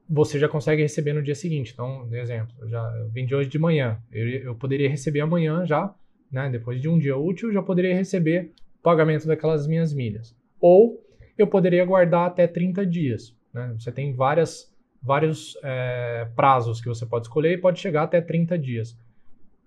Você 0.10 0.38
já 0.38 0.50
consegue 0.50 0.82
receber 0.82 1.14
no 1.14 1.24
dia 1.24 1.36
seguinte. 1.36 1.72
Então, 1.74 2.08
exemplo, 2.14 2.54
eu 2.60 2.68
já 2.68 2.92
de 3.14 3.34
hoje 3.34 3.50
de 3.50 3.58
manhã. 3.58 3.98
Eu, 4.12 4.28
eu 4.28 4.56
poderia 4.56 4.90
receber 4.90 5.22
amanhã 5.22 5.66
já, 5.66 5.94
né? 6.32 6.50
Depois 6.50 6.82
de 6.82 6.88
um 6.88 6.98
dia 6.98 7.18
útil, 7.18 7.52
já 7.52 7.62
poderia 7.62 7.96
receber 7.96 8.52
pagamento 8.82 9.28
daquelas 9.28 9.68
minhas 9.68 9.94
milhas. 9.94 10.36
Ou 10.60 11.04
eu 11.38 11.48
poderia 11.48 11.86
guardar 11.86 12.28
até 12.28 12.48
30 12.48 12.86
dias. 12.86 13.36
Né? 13.54 13.74
Você 13.78 13.92
tem 13.92 14.14
várias, 14.14 14.74
vários 15.02 15.58
é, 15.64 16.28
prazos 16.36 16.82
que 16.82 16.88
você 16.88 17.06
pode 17.06 17.26
escolher 17.26 17.54
e 17.54 17.58
pode 17.58 17.80
chegar 17.80 18.04
até 18.04 18.22
30 18.22 18.58
dias. 18.58 18.98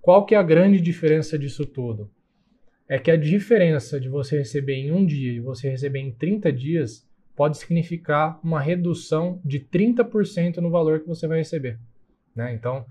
Qual 0.01 0.27
que 0.27 0.35
é 0.35 0.39
a 0.39 0.43
grande 0.43 0.81
diferença 0.81 1.39
disso 1.39 1.65
tudo? 1.65 2.11
É 2.89 2.99
que 2.99 3.11
a 3.11 3.17
diferença 3.17 3.99
de 3.99 4.09
você 4.09 4.39
receber 4.39 4.75
em 4.75 4.93
um 4.93 5.07
dia 5.07 5.33
e 5.33 5.41
você 5.41 5.71
receber 5.71 6.01
em 6.01 6.13
30 6.13 6.53
dias 6.53 7.09
pode 7.35 7.57
significar 7.57 8.39
uma 8.45 8.61
redução 8.61 9.41
de 9.45 9.61
30% 9.61 10.59
no 10.59 10.71
valor 10.71 11.01
que 11.01 11.09
você 11.09 11.27
vai 11.27 11.39
receber. 11.39 11.79
Né? 12.35 12.53
Então, 12.55 12.85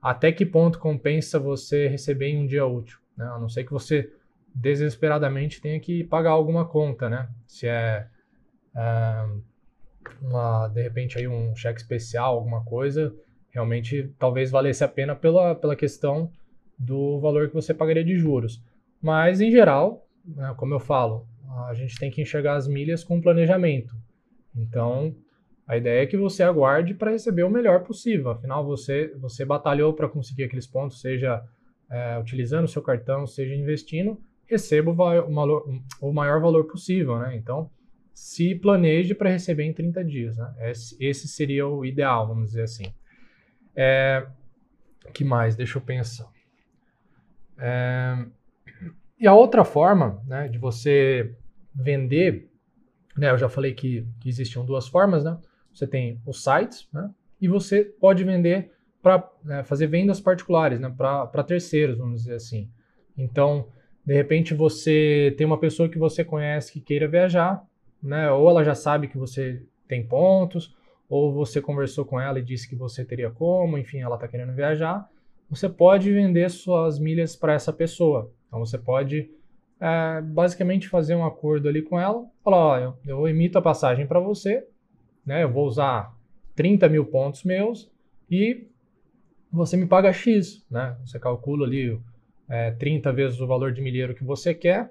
até 0.00 0.30
que 0.30 0.46
ponto 0.46 0.78
compensa 0.78 1.38
você 1.38 1.88
receber 1.88 2.28
em 2.28 2.38
um 2.38 2.46
dia 2.46 2.64
útil? 2.64 2.98
Né? 3.20 3.26
A 3.26 3.38
não 3.38 3.50
ser 3.50 3.64
que 3.64 3.70
você 3.70 4.10
desesperadamente 4.54 5.60
tenha 5.60 5.78
que 5.78 6.02
pagar 6.04 6.30
alguma 6.30 6.64
conta, 6.64 7.08
né? 7.10 7.28
Se 7.46 7.68
é, 7.68 8.06
é 8.74 9.26
uma, 10.22 10.68
de 10.68 10.82
repente 10.82 11.18
aí 11.18 11.28
um 11.28 11.54
cheque 11.54 11.80
especial, 11.80 12.34
alguma 12.34 12.64
coisa, 12.64 13.14
realmente 13.50 14.12
talvez 14.18 14.50
valesse 14.50 14.82
a 14.82 14.88
pena 14.88 15.14
pela, 15.14 15.54
pela 15.54 15.76
questão 15.76 16.32
do 16.78 17.20
valor 17.20 17.48
que 17.48 17.54
você 17.54 17.74
pagaria 17.74 18.02
de 18.02 18.16
juros. 18.16 18.64
Mas 19.02 19.40
em 19.40 19.50
geral, 19.50 20.06
né, 20.24 20.54
como 20.56 20.74
eu 20.74 20.80
falo, 20.80 21.26
a 21.68 21.74
gente 21.74 21.98
tem 21.98 22.10
que 22.10 22.22
enxergar 22.22 22.54
as 22.54 22.66
milhas 22.66 23.04
com 23.04 23.20
planejamento. 23.20 23.94
Então, 24.56 25.14
a 25.68 25.76
ideia 25.76 26.02
é 26.02 26.06
que 26.06 26.16
você 26.16 26.42
aguarde 26.42 26.94
para 26.94 27.10
receber 27.10 27.42
o 27.42 27.50
melhor 27.50 27.84
possível. 27.84 28.30
Afinal, 28.30 28.64
você, 28.64 29.14
você 29.20 29.44
batalhou 29.44 29.92
para 29.92 30.08
conseguir 30.08 30.44
aqueles 30.44 30.66
pontos, 30.66 31.00
seja 31.00 31.44
é, 31.90 32.18
utilizando 32.18 32.64
o 32.64 32.68
seu 32.68 32.82
cartão, 32.82 33.26
seja 33.26 33.54
investindo, 33.54 34.20
receba 34.46 34.90
o, 34.90 34.94
valor, 34.94 35.80
o 36.00 36.12
maior 36.12 36.40
valor 36.40 36.64
possível, 36.64 37.18
né? 37.18 37.36
Então, 37.36 37.70
se 38.14 38.54
planeje 38.54 39.14
para 39.14 39.30
receber 39.30 39.64
em 39.64 39.72
30 39.72 40.04
dias, 40.04 40.36
né? 40.36 40.54
Esse, 41.00 41.28
seria 41.28 41.66
o 41.66 41.84
ideal, 41.84 42.28
vamos 42.28 42.50
dizer 42.50 42.62
assim. 42.62 42.84
É, 43.74 44.26
que 45.12 45.24
mais? 45.24 45.56
Deixa 45.56 45.78
eu 45.78 45.82
pensar. 45.82 46.30
É, 47.58 48.26
e 49.18 49.26
a 49.26 49.34
outra 49.34 49.64
forma 49.64 50.22
né, 50.26 50.48
de 50.48 50.58
você 50.58 51.34
vender, 51.74 52.50
né, 53.16 53.30
eu 53.30 53.38
já 53.38 53.48
falei 53.48 53.74
que, 53.74 54.06
que 54.20 54.28
existiam 54.28 54.64
duas 54.64 54.88
formas, 54.88 55.24
né? 55.24 55.38
Você 55.72 55.86
tem 55.86 56.20
os 56.26 56.42
sites, 56.42 56.88
né? 56.92 57.10
E 57.40 57.48
você 57.48 57.84
pode 57.84 58.24
vender 58.24 58.72
para 59.02 59.28
né, 59.44 59.62
fazer 59.64 59.86
vendas 59.86 60.20
particulares, 60.20 60.78
né? 60.78 60.92
Para 60.96 61.44
terceiros, 61.44 61.98
vamos 61.98 62.22
dizer 62.22 62.34
assim. 62.34 62.68
Então, 63.16 63.68
de 64.04 64.14
repente 64.14 64.54
você 64.54 65.34
tem 65.36 65.46
uma 65.46 65.58
pessoa 65.58 65.88
que 65.88 65.98
você 65.98 66.24
conhece 66.24 66.72
que 66.72 66.80
queira 66.80 67.08
viajar, 67.08 67.62
né? 68.02 68.30
Ou 68.30 68.48
ela 68.48 68.64
já 68.64 68.74
sabe 68.74 69.08
que 69.08 69.18
você 69.18 69.62
tem 69.88 70.06
pontos, 70.06 70.74
ou 71.08 71.32
você 71.32 71.60
conversou 71.60 72.04
com 72.04 72.20
ela 72.20 72.38
e 72.38 72.44
disse 72.44 72.68
que 72.68 72.76
você 72.76 73.04
teria 73.04 73.30
como, 73.30 73.76
enfim, 73.76 73.98
ela 73.98 74.14
está 74.14 74.28
querendo 74.28 74.54
viajar. 74.54 75.08
Você 75.48 75.68
pode 75.68 76.12
vender 76.12 76.48
suas 76.50 76.98
milhas 76.98 77.34
para 77.34 77.54
essa 77.54 77.72
pessoa. 77.72 78.32
Então 78.46 78.60
você 78.60 78.78
pode 78.78 79.28
é, 79.80 80.20
basicamente 80.20 80.88
fazer 80.88 81.14
um 81.14 81.24
acordo 81.24 81.68
ali 81.68 81.82
com 81.82 81.98
ela, 81.98 82.24
falar, 82.44 82.56
ó, 82.56 82.78
eu, 82.78 82.96
eu 83.04 83.28
emito 83.28 83.58
a 83.58 83.62
passagem 83.62 84.06
para 84.06 84.20
você, 84.20 84.66
né? 85.26 85.42
Eu 85.42 85.50
vou 85.50 85.66
usar 85.66 86.14
30 86.54 86.88
mil 86.88 87.06
pontos 87.06 87.42
meus 87.42 87.90
e 88.30 88.68
você 89.52 89.76
me 89.76 89.86
paga 89.86 90.12
X, 90.12 90.64
né? 90.70 90.96
Você 91.04 91.18
calcula 91.18 91.66
ali 91.66 92.00
é, 92.48 92.70
30 92.72 93.12
vezes 93.12 93.40
o 93.40 93.46
valor 93.46 93.72
de 93.72 93.80
milheiro 93.80 94.14
que 94.14 94.24
você 94.24 94.54
quer 94.54 94.90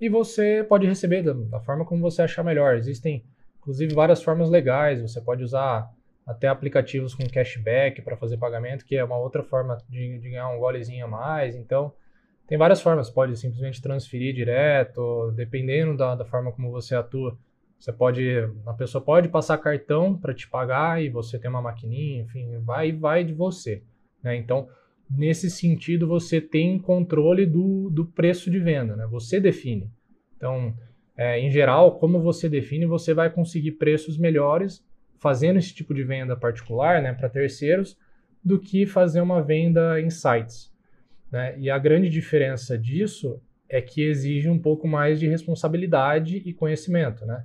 e 0.00 0.08
você 0.08 0.64
pode 0.68 0.86
receber 0.86 1.22
da, 1.22 1.32
da, 1.32 1.60
forma 1.60 1.84
como 1.84 2.00
você 2.00 2.22
achar 2.22 2.42
melhor. 2.42 2.76
Existem, 2.76 3.24
inclusive, 3.58 3.94
várias 3.94 4.22
formas 4.22 4.48
legais. 4.48 5.02
Você 5.02 5.20
pode 5.20 5.44
usar 5.44 5.90
até 6.26 6.48
aplicativos 6.48 7.14
com 7.14 7.28
cashback 7.28 8.00
para 8.02 8.16
fazer 8.16 8.36
pagamento, 8.36 8.84
que 8.84 8.96
é 8.96 9.04
uma 9.04 9.18
outra 9.18 9.42
forma 9.42 9.76
de, 9.88 10.18
de, 10.18 10.30
ganhar 10.30 10.48
um 10.48 10.58
golezinho 10.58 11.04
a 11.04 11.08
mais. 11.08 11.54
Então, 11.54 11.92
tem 12.46 12.56
várias 12.56 12.80
formas. 12.80 13.10
Pode 13.10 13.36
simplesmente 13.36 13.82
transferir 13.82 14.34
direto, 14.34 15.32
dependendo 15.36 15.96
da, 15.96 16.14
da 16.14 16.24
forma 16.24 16.50
como 16.50 16.70
você 16.70 16.94
atua. 16.94 17.36
Você 17.78 17.92
pode, 17.92 18.22
a 18.66 18.74
pessoa 18.74 19.02
pode 19.02 19.28
passar 19.28 19.56
cartão 19.58 20.16
para 20.16 20.34
te 20.34 20.48
pagar 20.48 21.02
e 21.02 21.08
você 21.08 21.38
tem 21.38 21.48
uma 21.48 21.62
maquininha, 21.62 22.22
enfim, 22.22 22.58
vai 22.58 22.92
vai 22.92 23.24
de 23.24 23.32
você. 23.32 23.82
Né? 24.22 24.36
Então, 24.36 24.68
nesse 25.10 25.50
sentido, 25.50 26.06
você 26.06 26.40
tem 26.40 26.78
controle 26.78 27.46
do, 27.46 27.90
do 27.90 28.06
preço 28.06 28.50
de 28.50 28.58
venda, 28.58 28.94
né? 28.96 29.06
Você 29.06 29.40
define. 29.40 29.90
Então, 30.36 30.74
é, 31.16 31.38
em 31.38 31.50
geral, 31.50 31.98
como 31.98 32.20
você 32.20 32.48
define, 32.48 32.86
você 32.86 33.12
vai 33.12 33.30
conseguir 33.30 33.72
preços 33.72 34.16
melhores 34.16 34.84
fazendo 35.18 35.58
esse 35.58 35.74
tipo 35.74 35.92
de 35.92 36.02
venda 36.02 36.34
particular, 36.34 37.02
né, 37.02 37.12
para 37.12 37.28
terceiros, 37.28 37.98
do 38.42 38.58
que 38.58 38.86
fazer 38.86 39.20
uma 39.20 39.42
venda 39.42 40.00
em 40.00 40.08
sites. 40.08 40.72
Né? 41.30 41.58
E 41.58 41.68
a 41.68 41.78
grande 41.78 42.08
diferença 42.08 42.78
disso 42.78 43.38
é 43.68 43.82
que 43.82 44.02
exige 44.02 44.48
um 44.48 44.58
pouco 44.58 44.88
mais 44.88 45.20
de 45.20 45.28
responsabilidade 45.28 46.38
e 46.38 46.52
conhecimento, 46.54 47.24
né? 47.24 47.44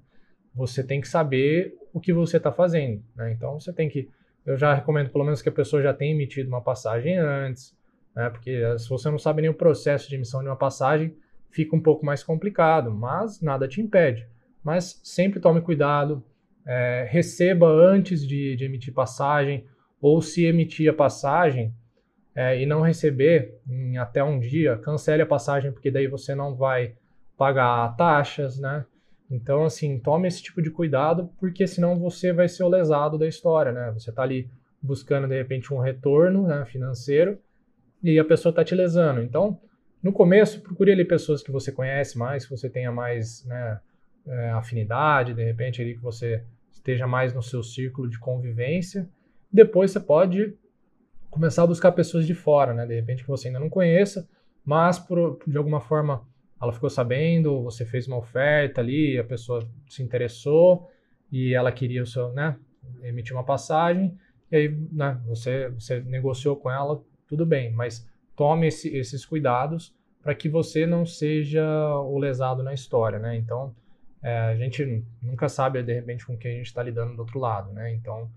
Você 0.56 0.82
tem 0.84 1.02
que 1.02 1.08
saber 1.08 1.76
o 1.94 2.00
que 2.00 2.14
você 2.14 2.38
está 2.38 2.52
fazendo, 2.52 3.04
né? 3.16 3.32
Então, 3.32 3.60
você 3.60 3.72
tem 3.72 3.90
que 3.90 4.10
eu 4.46 4.58
já 4.58 4.74
recomendo 4.74 5.10
pelo 5.10 5.24
menos 5.24 5.42
que 5.42 5.50
a 5.50 5.52
pessoa 5.52 5.82
já 5.82 5.94
tenha 5.94 6.14
emitido 6.14 6.50
uma 6.50 6.62
passagem 6.62 7.18
antes, 7.18 7.76
né? 8.16 8.30
Porque 8.30 8.52
eh, 8.52 8.78
se 8.78 8.88
você 8.88 9.10
não 9.10 9.20
sabe 9.20 9.42
nem 9.42 9.50
o 9.50 9.54
processo 9.54 10.08
de 10.08 10.16
emissão 10.16 10.42
de 10.42 10.48
uma 10.48 10.56
passagem, 10.56 11.16
fica 11.50 11.76
um 11.76 11.82
pouco 11.82 12.06
mais 12.06 12.24
complicado, 12.24 12.92
mas 12.92 13.42
nada 13.42 13.68
te 13.68 13.82
impede. 13.82 14.28
Mas 14.64 15.00
sempre 15.04 15.40
tome 15.40 15.62
cuidado, 15.62 16.24
é, 16.66 17.08
receba 17.10 17.68
antes 17.68 18.26
de, 18.28 18.56
de, 18.56 18.66
emitir 18.66 18.94
passagem, 18.94 19.66
ou 20.02 20.22
se 20.22 20.46
emitir 20.46 20.90
a 20.90 20.94
passagem 20.94 21.74
é, 22.34 22.62
e 22.62 22.66
não 22.66 22.82
receber 22.82 23.60
em 23.68 23.98
até 23.98 24.24
um 24.24 24.40
dia, 24.40 24.78
cancele 24.78 25.22
a 25.22 25.26
passagem, 25.26 25.72
porque 25.72 25.92
daí 25.92 26.08
você 26.08 26.36
não 26.36 26.56
vai 26.56 26.96
pagar 27.38 27.96
taxas, 27.96 28.60
né? 28.60 28.86
Então, 29.30 29.64
assim, 29.66 30.00
tome 30.00 30.28
esse 30.28 30.42
tipo 30.42 30.62
de 30.62 30.70
cuidado, 30.70 31.30
porque 31.40 31.66
senão 31.66 31.98
você 31.98 32.32
vai 32.32 32.48
ser 32.48 32.64
o 32.64 32.70
lesado 32.70 33.18
da 33.18 33.28
história, 33.28 33.72
né? 33.72 33.92
Você 33.94 34.10
está 34.10 34.22
ali 34.22 34.50
buscando, 34.82 35.28
de 35.28 35.36
repente, 35.36 35.74
um 35.74 35.80
retorno 35.80 36.48
né, 36.48 36.64
financeiro 36.66 37.40
e 38.04 38.20
a 38.20 38.26
pessoa 38.26 38.52
está 38.52 38.64
te 38.64 38.76
lesando. 38.76 39.22
Então, 39.22 39.60
no 40.02 40.14
começo, 40.14 40.62
procure 40.62 40.92
ali 40.92 41.04
pessoas 41.04 41.42
que 41.42 41.52
você 41.52 41.72
conhece 41.72 42.18
mais, 42.18 42.46
que 42.46 42.52
você 42.52 42.70
tenha 42.70 42.92
mais 42.92 43.44
né, 43.46 43.80
é, 44.28 44.50
afinidade, 44.52 45.34
de 45.34 45.44
repente, 45.44 45.82
ali 45.82 45.96
que 45.96 46.02
você 46.02 46.44
esteja 46.72 47.08
mais 47.08 47.34
no 47.34 47.42
seu 47.42 47.64
círculo 47.64 48.08
de 48.08 48.20
convivência. 48.20 49.10
Depois 49.52 49.90
você 49.90 50.00
pode 50.00 50.56
começar 51.32 51.64
a 51.64 51.68
buscar 51.68 51.92
pessoas 51.92 52.28
de 52.28 52.36
fora, 52.36 52.74
né? 52.74 52.86
De 52.86 52.94
repente 52.94 53.24
que 53.24 53.30
você 53.30 53.48
ainda 53.48 53.60
não 53.60 53.70
conheça, 53.70 54.30
mas 54.64 55.00
por, 55.00 55.40
de 55.48 55.58
alguma 55.58 55.82
forma 55.82 56.24
ela 56.66 56.74
ficou 56.74 56.90
sabendo, 56.90 57.64
você 57.64 57.86
fez 57.86 58.08
uma 58.08 58.18
oferta 58.18 58.82
ali, 58.82 59.18
a 59.18 59.24
pessoa 59.24 59.68
se 59.88 60.04
interessou 60.04 60.90
e 61.32 61.54
ela 61.54 61.72
queria 61.72 62.04
o 62.04 62.06
seu, 62.06 62.32
né, 62.34 62.58
emitir 63.02 63.36
uma 63.36 63.44
passagem, 63.44 64.18
e 64.52 64.56
aí, 64.56 64.70
né, 64.92 65.20
você, 65.26 65.70
você 65.70 66.02
negociou 66.02 66.56
com 66.56 66.70
ela, 66.70 67.02
tudo 67.28 67.46
bem, 67.46 67.72
mas 67.72 68.08
tome 68.36 68.68
esse, 68.68 68.96
esses 68.96 69.26
cuidados 69.26 69.96
para 70.22 70.36
que 70.36 70.50
você 70.50 70.86
não 70.86 71.06
seja 71.06 71.64
o 72.00 72.18
lesado 72.18 72.64
na 72.64 72.74
história, 72.74 73.20
né? 73.20 73.36
Então, 73.38 73.76
é, 74.24 74.36
a 74.36 74.56
gente 74.56 75.06
nunca 75.22 75.48
sabe, 75.48 75.84
de 75.84 75.94
repente, 75.94 76.26
com 76.26 76.36
quem 76.36 76.54
a 76.54 76.58
gente 76.58 76.66
está 76.66 76.82
lidando 76.82 77.16
do 77.16 77.20
outro 77.20 77.40
lado, 77.40 77.72
né? 77.72 77.94
Então, 77.94 78.28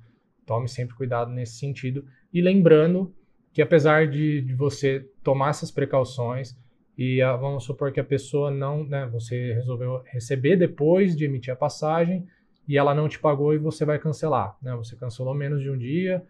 tome 0.44 0.68
sempre 0.68 0.94
cuidado 0.94 1.30
nesse 1.30 1.58
sentido. 1.58 2.04
E 2.32 2.42
lembrando 2.42 3.14
que, 3.54 3.62
apesar 3.62 4.06
de, 4.06 4.42
de 4.42 4.54
você 4.54 5.00
tomar 5.22 5.48
essas 5.50 5.70
precauções, 5.70 6.54
e 6.98 7.22
a, 7.22 7.30
ah, 7.30 7.36
vamos 7.36 7.62
supor 7.62 7.92
que 7.92 8.00
a 8.00 8.04
pessoa 8.04 8.50
não, 8.50 8.82
né, 8.82 9.06
você 9.06 9.52
resolveu 9.54 10.02
receber 10.04 10.56
depois 10.56 11.16
de 11.16 11.26
emitir 11.26 11.52
a 11.52 11.56
passagem 11.56 12.26
e 12.66 12.76
ela 12.76 12.92
não 12.92 13.08
te 13.08 13.20
pagou 13.20 13.54
e 13.54 13.58
você 13.58 13.84
vai 13.84 14.00
cancelar, 14.00 14.56
né? 14.60 14.74
Você 14.74 14.96
cancelou 14.96 15.32
menos 15.32 15.62
de 15.62 15.70
um 15.70 15.78
dia 15.78 16.22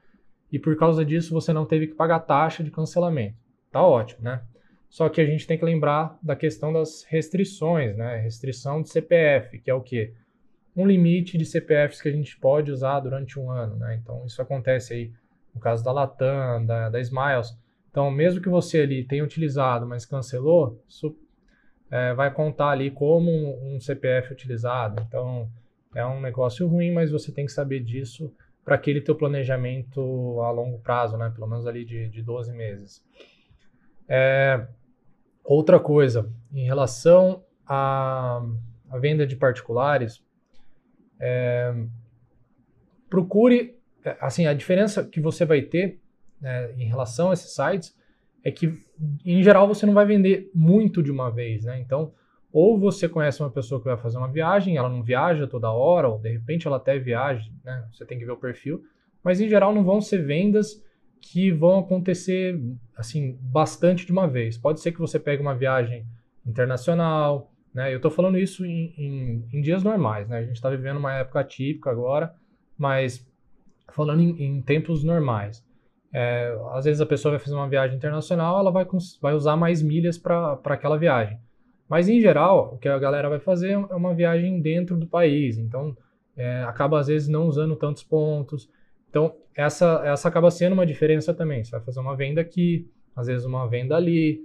e 0.53 0.59
por 0.59 0.77
causa 0.77 1.05
disso 1.05 1.33
você 1.33 1.55
não 1.55 1.65
teve 1.65 1.87
que 1.87 1.95
pagar 1.95 2.21
taxa 2.21 2.63
de 2.63 2.71
cancelamento. 2.71 3.35
Tá 3.73 3.83
ótimo, 3.83 4.23
né? 4.23 4.43
Só 4.91 5.09
que 5.09 5.21
a 5.21 5.27
gente 5.27 5.47
tem 5.47 5.59
que 5.59 5.65
lembrar 5.65 6.17
da 6.23 6.37
questão 6.37 6.73
das 6.73 7.03
restrições, 7.09 7.97
né? 7.97 8.17
Restrição 8.19 8.83
de 8.83 8.91
CPF, 8.91 9.59
que 9.59 9.71
é 9.71 9.75
o 9.75 9.81
quê? 9.81 10.13
Um 10.77 10.87
limite 10.87 11.37
de 11.37 11.45
CPFs 11.45 12.01
que 12.01 12.09
a 12.09 12.13
gente 12.13 12.39
pode 12.39 12.71
usar 12.71 13.01
durante 13.01 13.39
um 13.41 13.51
ano, 13.51 13.75
né? 13.77 13.99
Então 14.01 14.25
isso 14.27 14.41
acontece 14.41 14.93
aí 14.93 15.13
no 15.55 15.61
caso 15.61 15.83
da 15.83 15.91
Latam, 15.91 16.65
da, 16.65 16.89
da 16.89 17.01
Smiles, 17.01 17.59
então, 17.99 18.13
mesmo 18.13 18.41
que 18.41 18.49
você 18.49 18.83
ali 18.83 19.03
tenha 19.03 19.25
utilizado, 19.25 19.85
mas 19.85 20.07
cancelou, 20.07 20.81
isso 20.89 21.19
é, 21.91 22.15
vai 22.15 22.33
contar 22.33 22.69
ali 22.69 22.93
como 22.93 23.29
um, 23.29 23.75
um, 23.75 23.81
CPF 23.81 24.33
utilizado. 24.33 25.03
Então, 25.05 25.51
é 25.93 26.07
um 26.07 26.21
negócio 26.21 26.65
ruim, 26.69 26.93
mas 26.93 27.11
você 27.11 27.33
tem 27.33 27.45
que 27.45 27.51
saber 27.51 27.81
disso 27.81 28.33
para 28.65 28.77
aquele 28.77 29.01
teu 29.01 29.17
planejamento 29.17 30.01
a 30.43 30.51
longo 30.53 30.79
prazo, 30.79 31.17
né? 31.17 31.29
Pelo 31.35 31.49
menos 31.49 31.67
ali 31.67 31.85
de, 31.85 32.09
de 32.09 32.23
12 32.23 32.53
meses. 32.53 33.05
É, 34.07 34.65
outra 35.43 35.81
coisa, 35.81 36.33
em 36.53 36.67
relação 36.67 37.43
a, 37.67 38.41
a 38.91 38.99
venda 38.99 39.27
de 39.27 39.35
particulares, 39.35 40.23
é, 41.19 41.75
procure, 43.11 43.77
é, 44.05 44.17
assim, 44.21 44.47
a 44.47 44.55
diferença 44.55 45.05
que 45.05 45.21
você 45.21 45.45
vai 45.45 45.63
ter 45.63 45.99
né, 46.41 46.73
em 46.77 46.87
relação 46.87 47.31
a 47.31 47.35
esses 47.35 47.55
sites 47.55 47.97
é 48.45 48.51
que, 48.51 48.73
em 49.25 49.43
geral, 49.43 49.67
você 49.67 49.85
não 49.85 49.95
vai 49.95 50.07
vender 50.07 50.51
muito 50.55 51.03
de 51.03 51.11
uma 51.11 51.31
vez, 51.31 51.65
né? 51.65 51.79
Então, 51.81 52.13
ou 52.53 52.79
você 52.79 53.09
conhece 53.09 53.43
uma 53.43 53.51
pessoa 53.51 53.81
que 53.81 53.87
vai 53.87 53.97
fazer 53.97 54.17
uma 54.17 54.31
viagem, 54.31 54.77
ela 54.77 54.89
não 54.89 55.03
viaja 55.03 55.47
toda 55.47 55.71
hora, 55.71 56.09
ou 56.09 56.19
de 56.19 56.31
repente 56.31 56.67
ela 56.67 56.77
até 56.77 56.99
viaja, 56.99 57.51
né? 57.65 57.87
Você 57.93 58.05
tem 58.07 58.19
que 58.19 58.25
ver 58.25 58.33
o 58.33 58.37
perfil, 58.37 58.83
mas 59.23 59.41
em 59.41 59.49
geral 59.49 59.75
não 59.75 59.85
vão 59.85 60.01
ser 60.01 60.25
vendas 60.25 60.83
que 61.21 61.51
vão 61.51 61.81
acontecer 61.81 62.59
assim 62.97 63.37
bastante 63.41 64.07
de 64.07 64.13
uma 64.13 64.27
vez. 64.27 64.57
Pode 64.57 64.81
ser 64.81 64.93
que 64.93 64.99
você 64.99 65.19
pegue 65.19 65.43
uma 65.43 65.55
viagem 65.55 66.07
internacional, 66.47 67.53
né? 67.75 67.93
Eu 67.93 67.97
estou 67.97 68.11
falando 68.11 68.39
isso 68.39 68.65
em, 68.65 68.95
em, 68.97 69.49
em, 69.53 69.61
dias 69.61 69.83
normais, 69.83 70.29
né? 70.29 70.39
A 70.39 70.45
gente 70.45 70.57
está 70.57 70.71
vivendo 70.71 70.97
uma 70.97 71.15
época 71.15 71.45
típica 71.45 71.91
agora, 71.91 72.35
mas 72.79 73.27
falando 73.93 74.23
em, 74.23 74.43
em 74.43 74.63
tempos 74.63 75.05
normais. 75.05 75.65
É, 76.13 76.57
às 76.73 76.85
vezes 76.85 77.01
a 77.01 77.07
pessoa 77.07 77.33
vai 77.33 77.41
fazer 77.41 77.55
uma 77.55 77.69
viagem 77.69 77.97
internacional, 77.97 78.59
ela 78.59 78.71
vai, 78.71 78.87
vai 79.21 79.35
usar 79.35 79.57
mais 79.57 79.83
milhas 79.83 80.17
para 80.17 80.59
aquela 80.65 80.97
viagem. 80.97 81.39
Mas 81.89 82.09
em 82.09 82.21
geral, 82.21 82.75
o 82.75 82.79
que 82.79 82.89
a 82.89 82.99
galera 82.99 83.29
vai 83.29 83.39
fazer 83.39 83.73
é 83.73 83.95
uma 83.95 84.15
viagem 84.15 84.61
dentro 84.61 84.97
do 84.97 85.07
país, 85.07 85.59
então 85.59 85.97
é, 86.37 86.63
acaba 86.65 87.01
às 87.01 87.07
vezes 87.07 87.29
não 87.29 87.47
usando 87.47 87.77
tantos 87.77 88.03
pontos. 88.03 88.69
Então 89.09 89.35
essa, 89.55 90.03
essa 90.05 90.29
acaba 90.29 90.51
sendo 90.51 90.75
uma 90.75 90.87
diferença 90.87 91.35
também. 91.35 91.65
Você 91.65 91.73
vai 91.73 91.81
fazer 91.81 92.01
uma 92.01 92.17
venda 92.17 92.41
aqui, 92.41 92.91
às 93.17 93.27
vezes 93.27 93.45
uma 93.45 93.67
venda 93.67 93.97
ali, 93.97 94.41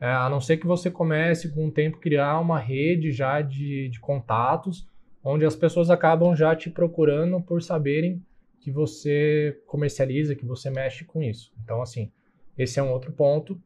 é, 0.00 0.10
a 0.10 0.28
não 0.28 0.40
ser 0.40 0.58
que 0.58 0.66
você 0.66 0.90
comece 0.90 1.50
com 1.52 1.66
o 1.66 1.70
tempo 1.70 1.98
criar 1.98 2.38
uma 2.40 2.58
rede 2.58 3.10
já 3.10 3.40
de, 3.40 3.88
de 3.88 3.98
contatos, 3.98 4.86
onde 5.22 5.44
as 5.44 5.56
pessoas 5.56 5.90
acabam 5.90 6.34
já 6.36 6.54
te 6.54 6.70
procurando 6.70 7.40
por 7.40 7.62
saberem 7.62 8.22
que 8.60 8.70
você 8.70 9.60
comercializa, 9.66 10.34
que 10.34 10.44
você 10.44 10.70
mexe 10.70 11.04
com 11.04 11.22
isso. 11.22 11.52
Então, 11.62 11.80
assim, 11.80 12.10
esse 12.56 12.78
é 12.78 12.82
um 12.82 12.92
outro 12.92 13.12
ponto. 13.12 13.60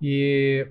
E 0.00 0.66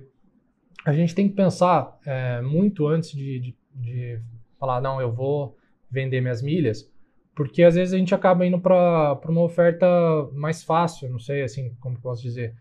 a 0.84 0.92
gente 0.92 1.14
tem 1.14 1.28
que 1.28 1.34
pensar 1.34 1.98
é, 2.06 2.40
muito 2.40 2.86
antes 2.86 3.10
de, 3.10 3.38
de, 3.40 3.56
de, 3.74 4.20
falar, 4.58 4.80
não, 4.80 5.00
eu 5.00 5.12
vou 5.12 5.56
vender 5.90 6.20
minhas 6.20 6.42
milhas, 6.42 6.90
porque 7.34 7.62
às 7.62 7.74
vezes 7.74 7.94
a 7.94 7.98
gente 7.98 8.14
acaba 8.14 8.44
indo 8.44 8.60
para 8.60 9.20
uma 9.26 9.42
oferta 9.42 9.86
mais 10.32 10.62
fácil, 10.62 11.08
não 11.08 11.18
sei 11.18 11.42
assim 11.42 11.74
como 11.80 12.00
posso 12.00 12.22
dizer. 12.22 12.54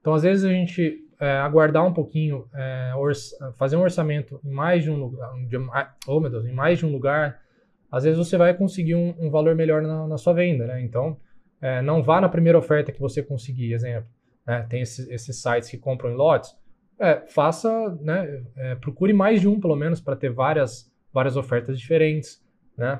Então, 0.00 0.14
às 0.14 0.22
vezes 0.22 0.44
a 0.44 0.48
gente 0.48 1.06
é, 1.20 1.38
aguardar 1.38 1.86
um 1.86 1.92
pouquinho, 1.92 2.48
é, 2.54 2.92
fazer 3.56 3.76
um 3.76 3.82
orçamento 3.82 4.40
em 4.44 4.50
mais 4.50 4.82
de 4.82 4.90
um 4.90 4.96
lugar, 4.96 5.32
de, 5.46 5.56
oh 6.06 6.20
Deus, 6.20 6.46
em 6.46 6.52
mais 6.52 6.78
de 6.78 6.86
um 6.86 6.92
lugar, 6.92 7.40
às 7.92 8.04
vezes 8.04 8.18
você 8.18 8.38
vai 8.38 8.54
conseguir 8.54 8.94
um, 8.94 9.14
um 9.20 9.30
valor 9.30 9.54
melhor 9.54 9.82
na, 9.82 10.08
na, 10.08 10.16
sua 10.16 10.32
venda, 10.32 10.66
né? 10.66 10.82
Então, 10.82 11.18
é, 11.60 11.82
não 11.82 12.02
vá 12.02 12.22
na 12.22 12.28
primeira 12.28 12.58
oferta 12.58 12.90
que 12.90 12.98
você 12.98 13.22
conseguir, 13.22 13.74
exemplo. 13.74 14.08
Né? 14.46 14.66
Tem 14.70 14.80
esses, 14.80 15.06
esses, 15.10 15.42
sites 15.42 15.68
que 15.68 15.76
compram 15.76 16.10
em 16.10 16.16
lotes, 16.16 16.56
é, 16.98 17.16
faça, 17.28 17.94
né? 18.00 18.42
É, 18.56 18.74
procure 18.76 19.12
mais 19.12 19.42
de 19.42 19.46
um 19.46 19.60
pelo 19.60 19.76
menos 19.76 20.00
para 20.00 20.16
ter 20.16 20.32
várias, 20.32 20.90
várias 21.12 21.36
ofertas 21.36 21.78
diferentes, 21.78 22.42
né? 22.78 22.98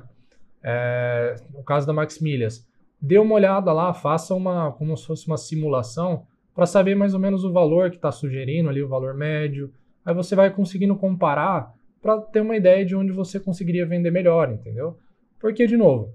É, 0.62 1.37
no 1.55 1.64
caso 1.64 1.87
da 1.87 1.92
Max 1.94 2.20
Milhas, 2.20 2.68
dê 3.00 3.18
uma 3.18 3.35
olhada 3.35 3.72
lá, 3.72 3.94
faça 3.94 4.35
uma, 4.35 4.72
como 4.72 4.94
se 4.96 5.07
fosse 5.07 5.26
uma 5.26 5.38
simulação 5.38 6.26
para 6.55 6.66
saber 6.66 6.94
mais 6.94 7.14
ou 7.14 7.20
menos 7.20 7.44
o 7.44 7.52
valor 7.52 7.90
que 7.90 7.96
está 7.96 8.12
sugerindo 8.12 8.68
ali, 8.68 8.83
o 8.83 8.88
valor 8.88 9.14
médio. 9.14 9.72
Aí 10.05 10.14
você 10.14 10.37
vai 10.37 10.50
conseguindo 10.50 10.94
comparar 10.96 11.72
para 12.03 12.21
ter 12.21 12.41
uma 12.41 12.57
ideia 12.57 12.85
de 12.85 12.97
onde 12.97 13.12
você 13.12 13.38
conseguiria 13.38 13.87
vender 13.87 14.11
melhor, 14.11 14.53
entendeu? 14.53 14.99
Porque, 15.38 15.67
de 15.67 15.77
novo, 15.77 16.12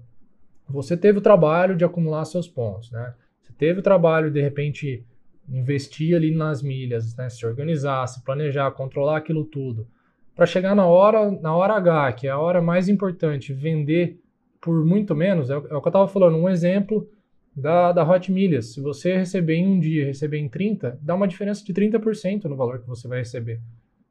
você 0.68 0.96
teve 0.96 1.18
o 1.18 1.22
trabalho 1.22 1.74
de 1.74 1.84
acumular 1.84 2.26
seus 2.26 2.46
pontos, 2.46 2.90
né? 2.92 3.14
Você 3.40 3.52
teve 3.54 3.80
o 3.80 3.82
trabalho, 3.82 4.30
de 4.30 4.40
repente, 4.40 5.02
investir 5.48 6.14
ali 6.14 6.34
nas 6.34 6.62
milhas, 6.62 7.16
né? 7.16 7.30
Se 7.30 7.46
organizar, 7.46 8.06
se 8.06 8.22
planejar, 8.22 8.70
controlar 8.72 9.16
aquilo 9.16 9.46
tudo. 9.46 9.88
Para 10.36 10.44
chegar 10.44 10.74
na 10.74 10.86
hora, 10.86 11.30
na 11.30 11.56
hora 11.56 11.74
H, 11.74 12.12
que 12.12 12.26
é 12.26 12.30
a 12.30 12.38
hora 12.38 12.60
mais 12.60 12.88
importante, 12.88 13.54
vender 13.54 14.20
por 14.60 14.84
muito 14.84 15.14
menos, 15.14 15.48
é 15.48 15.56
o, 15.56 15.64
é 15.64 15.68
que 15.68 15.72
eu 15.72 15.78
estava 15.78 16.06
falando, 16.06 16.36
um 16.36 16.48
exemplo 16.48 17.08
da, 17.56 17.92
da 17.92 18.08
Hot 18.08 18.30
Milhas. 18.30 18.74
Se 18.74 18.80
você 18.80 19.16
receber 19.16 19.54
em 19.54 19.66
um 19.66 19.80
dia 19.80 20.04
receber 20.04 20.38
em 20.38 20.48
30, 20.48 20.98
dá 21.00 21.14
uma 21.14 21.26
diferença 21.26 21.64
de 21.64 21.72
30% 21.72 22.44
no 22.44 22.56
valor 22.56 22.80
que 22.80 22.86
você 22.86 23.08
vai 23.08 23.18
receber. 23.18 23.60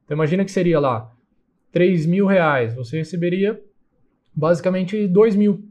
Então 0.04 0.16
imagina 0.16 0.44
que 0.44 0.50
seria 0.50 0.80
lá 0.80 1.12
3 1.72 2.06
mil 2.06 2.26
reais, 2.26 2.74
você 2.74 2.98
receberia 2.98 3.60
basicamente 4.34 5.06
2 5.06 5.36
mil. 5.36 5.64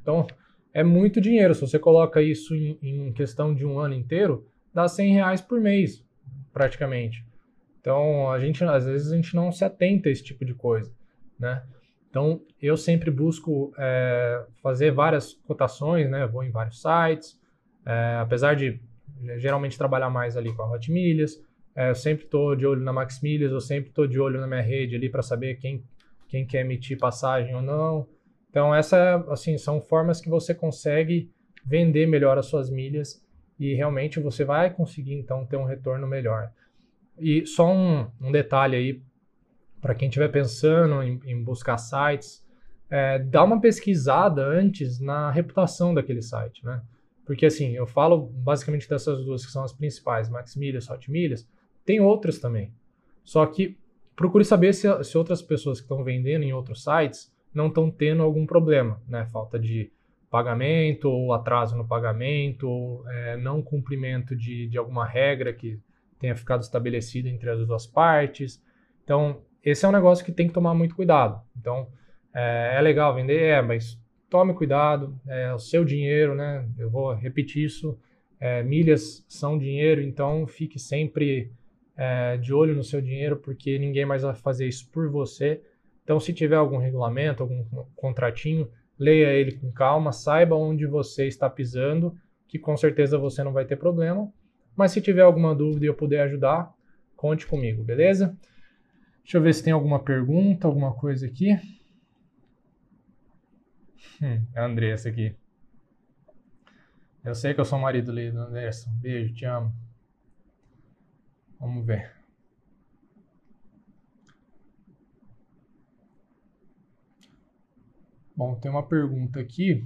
Então 0.00 0.26
é 0.72 0.84
muito 0.84 1.20
dinheiro. 1.20 1.54
Se 1.54 1.60
você 1.60 1.78
coloca 1.78 2.20
isso 2.20 2.54
em, 2.54 2.78
em 2.82 3.12
questão 3.12 3.54
de 3.54 3.64
um 3.64 3.78
ano 3.78 3.94
inteiro, 3.94 4.46
dá 4.72 4.86
100 4.86 5.12
reais 5.12 5.40
por 5.40 5.60
mês, 5.60 6.04
praticamente. 6.52 7.24
Então 7.80 8.30
a 8.30 8.38
gente 8.38 8.62
às 8.64 8.84
vezes 8.84 9.12
a 9.12 9.16
gente 9.16 9.34
não 9.34 9.50
se 9.50 9.64
atenta 9.64 10.08
a 10.08 10.12
esse 10.12 10.22
tipo 10.22 10.44
de 10.44 10.54
coisa, 10.54 10.92
né? 11.38 11.62
Então, 12.10 12.40
eu 12.60 12.76
sempre 12.76 13.10
busco 13.10 13.72
é, 13.78 14.44
fazer 14.62 14.90
várias 14.90 15.34
cotações, 15.46 16.10
né? 16.10 16.26
vou 16.26 16.42
em 16.42 16.50
vários 16.50 16.80
sites, 16.80 17.38
é, 17.84 18.16
apesar 18.20 18.54
de 18.56 18.80
geralmente 19.36 19.76
trabalhar 19.76 20.10
mais 20.10 20.36
ali 20.36 20.54
com 20.54 20.62
a 20.62 20.70
Hot 20.70 20.90
Milhas, 20.90 21.40
é, 21.78 21.90
eu 21.90 21.94
sempre 21.94 22.24
estou 22.24 22.56
de 22.56 22.66
olho 22.66 22.80
na 22.82 22.92
Max 22.92 23.20
Milhas, 23.20 23.52
eu 23.52 23.60
sempre 23.60 23.90
estou 23.90 24.04
de 24.04 24.18
olho 24.18 24.40
na 24.40 24.48
minha 24.48 24.60
rede 24.60 24.96
ali 24.96 25.08
para 25.08 25.22
saber 25.22 25.54
quem, 25.58 25.84
quem 26.26 26.44
quer 26.44 26.62
emitir 26.62 26.98
passagem 26.98 27.54
ou 27.54 27.62
não. 27.62 28.04
Então, 28.50 28.74
essa, 28.74 29.24
assim, 29.28 29.56
são 29.56 29.80
formas 29.80 30.20
que 30.20 30.28
você 30.28 30.52
consegue 30.52 31.30
vender 31.64 32.08
melhor 32.08 32.36
as 32.36 32.46
suas 32.46 32.68
milhas 32.68 33.24
e 33.60 33.74
realmente 33.74 34.18
você 34.18 34.44
vai 34.44 34.70
conseguir, 34.70 35.14
então, 35.14 35.46
ter 35.46 35.56
um 35.56 35.62
retorno 35.62 36.04
melhor. 36.04 36.50
E 37.16 37.46
só 37.46 37.72
um, 37.72 38.10
um 38.20 38.32
detalhe 38.32 38.74
aí 38.74 39.02
para 39.80 39.94
quem 39.94 40.08
estiver 40.08 40.32
pensando 40.32 41.00
em, 41.00 41.20
em, 41.26 41.44
buscar 41.44 41.78
sites, 41.78 42.44
é, 42.90 43.20
dá 43.20 43.44
uma 43.44 43.60
pesquisada 43.60 44.44
antes 44.44 44.98
na 44.98 45.30
reputação 45.30 45.94
daquele 45.94 46.22
site, 46.22 46.64
né? 46.64 46.82
Porque 47.24 47.46
assim, 47.46 47.76
eu 47.76 47.86
falo 47.86 48.18
basicamente 48.18 48.88
dessas 48.88 49.24
duas 49.24 49.46
que 49.46 49.52
são 49.52 49.62
as 49.62 49.72
principais, 49.72 50.28
Maxmilhas, 50.28 50.90
Hotmilhas, 50.90 51.46
tem 51.88 52.00
outras 52.00 52.38
também. 52.38 52.70
Só 53.24 53.46
que 53.46 53.78
procure 54.14 54.44
saber 54.44 54.74
se, 54.74 54.86
se 55.04 55.16
outras 55.16 55.40
pessoas 55.40 55.80
que 55.80 55.86
estão 55.86 56.04
vendendo 56.04 56.42
em 56.42 56.52
outros 56.52 56.84
sites 56.84 57.34
não 57.54 57.68
estão 57.68 57.90
tendo 57.90 58.22
algum 58.22 58.44
problema, 58.44 59.00
né? 59.08 59.24
Falta 59.32 59.58
de 59.58 59.90
pagamento 60.30 61.08
ou 61.08 61.32
atraso 61.32 61.78
no 61.78 61.88
pagamento, 61.88 62.68
ou, 62.68 63.08
é, 63.08 63.38
não 63.38 63.62
cumprimento 63.62 64.36
de, 64.36 64.68
de 64.68 64.76
alguma 64.76 65.06
regra 65.06 65.50
que 65.54 65.80
tenha 66.18 66.36
ficado 66.36 66.60
estabelecida 66.60 67.26
entre 67.26 67.48
as 67.48 67.66
duas 67.66 67.86
partes. 67.86 68.62
Então, 69.02 69.40
esse 69.64 69.86
é 69.86 69.88
um 69.88 69.92
negócio 69.92 70.22
que 70.22 70.32
tem 70.32 70.46
que 70.46 70.52
tomar 70.52 70.74
muito 70.74 70.94
cuidado. 70.94 71.40
Então, 71.58 71.88
é, 72.34 72.74
é 72.76 72.80
legal 72.82 73.14
vender, 73.14 73.40
é, 73.44 73.62
mas 73.62 73.98
tome 74.28 74.52
cuidado, 74.52 75.18
é 75.26 75.54
o 75.54 75.58
seu 75.58 75.86
dinheiro, 75.86 76.34
né? 76.34 76.68
Eu 76.76 76.90
vou 76.90 77.14
repetir 77.14 77.64
isso. 77.64 77.98
É, 78.38 78.62
milhas 78.62 79.24
são 79.26 79.58
dinheiro, 79.58 80.02
então 80.02 80.46
fique 80.46 80.78
sempre 80.78 81.50
é, 81.98 82.36
de 82.36 82.54
olho 82.54 82.76
no 82.76 82.84
seu 82.84 83.02
dinheiro, 83.02 83.36
porque 83.36 83.76
ninguém 83.76 84.06
mais 84.06 84.22
vai 84.22 84.34
fazer 84.34 84.68
isso 84.68 84.88
por 84.92 85.10
você. 85.10 85.60
Então, 86.04 86.20
se 86.20 86.32
tiver 86.32 86.54
algum 86.54 86.78
regulamento, 86.78 87.42
algum 87.42 87.64
contratinho, 87.96 88.70
leia 88.96 89.32
ele 89.32 89.52
com 89.52 89.72
calma, 89.72 90.12
saiba 90.12 90.54
onde 90.54 90.86
você 90.86 91.26
está 91.26 91.50
pisando, 91.50 92.16
que 92.46 92.58
com 92.58 92.76
certeza 92.76 93.18
você 93.18 93.42
não 93.42 93.52
vai 93.52 93.64
ter 93.64 93.76
problema. 93.76 94.32
Mas 94.76 94.92
se 94.92 95.00
tiver 95.00 95.22
alguma 95.22 95.54
dúvida 95.54 95.84
e 95.84 95.88
eu 95.88 95.94
puder 95.94 96.20
ajudar, 96.22 96.72
conte 97.16 97.44
comigo, 97.46 97.82
beleza? 97.82 98.38
Deixa 99.24 99.36
eu 99.36 99.42
ver 99.42 99.52
se 99.52 99.64
tem 99.64 99.72
alguma 99.72 99.98
pergunta, 99.98 100.68
alguma 100.68 100.94
coisa 100.94 101.26
aqui. 101.26 101.52
Hum, 104.22 104.46
é 104.54 104.60
a 104.60 104.64
Andressa 104.64 105.08
aqui. 105.08 105.34
Eu 107.24 107.34
sei 107.34 107.52
que 107.52 107.60
eu 107.60 107.64
sou 107.64 107.78
marido 107.78 108.12
ali 108.12 108.28
Anderson. 108.28 108.90
Beijo, 109.00 109.34
te 109.34 109.44
amo. 109.44 109.74
Vamos 111.60 111.84
ver. 111.84 112.12
Bom, 118.36 118.54
tem 118.54 118.70
uma 118.70 118.86
pergunta 118.86 119.40
aqui. 119.40 119.84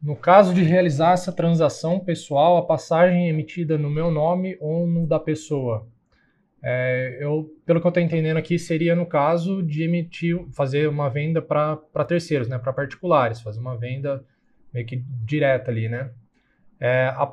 No 0.00 0.14
caso 0.14 0.52
de 0.52 0.62
realizar 0.62 1.12
essa 1.12 1.32
transação 1.32 1.98
pessoal, 2.00 2.58
a 2.58 2.66
passagem 2.66 3.26
é 3.26 3.30
emitida 3.30 3.78
no 3.78 3.88
meu 3.88 4.10
nome 4.10 4.58
ou 4.60 4.86
no 4.86 5.06
da 5.06 5.18
pessoa? 5.18 5.88
É, 6.62 7.18
eu, 7.20 7.50
pelo 7.64 7.80
que 7.80 7.86
eu 7.86 7.88
estou 7.88 8.02
entendendo 8.02 8.36
aqui, 8.36 8.58
seria 8.58 8.94
no 8.94 9.06
caso 9.06 9.62
de 9.62 9.82
emitir, 9.82 10.38
fazer 10.52 10.88
uma 10.88 11.08
venda 11.08 11.40
para 11.40 11.76
terceiros, 12.06 12.46
né, 12.46 12.58
para 12.58 12.72
particulares, 12.72 13.40
fazer 13.40 13.58
uma 13.58 13.76
venda 13.76 14.24
meio 14.72 14.86
que 14.86 14.96
direta 15.24 15.70
ali, 15.70 15.88
né? 15.88 16.10
É, 16.78 17.06
a, 17.06 17.32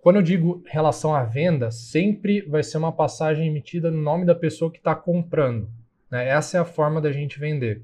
quando 0.00 0.16
eu 0.16 0.22
digo 0.22 0.62
relação 0.66 1.14
à 1.14 1.24
venda, 1.24 1.70
sempre 1.70 2.42
vai 2.42 2.62
ser 2.62 2.78
uma 2.78 2.92
passagem 2.92 3.46
emitida 3.46 3.90
no 3.90 4.00
nome 4.00 4.24
da 4.24 4.34
pessoa 4.34 4.70
que 4.70 4.78
está 4.78 4.94
comprando, 4.94 5.68
Né? 6.10 6.28
Essa 6.28 6.58
é 6.58 6.60
a 6.60 6.64
forma 6.64 7.00
da 7.00 7.12
gente 7.12 7.38
vender. 7.38 7.82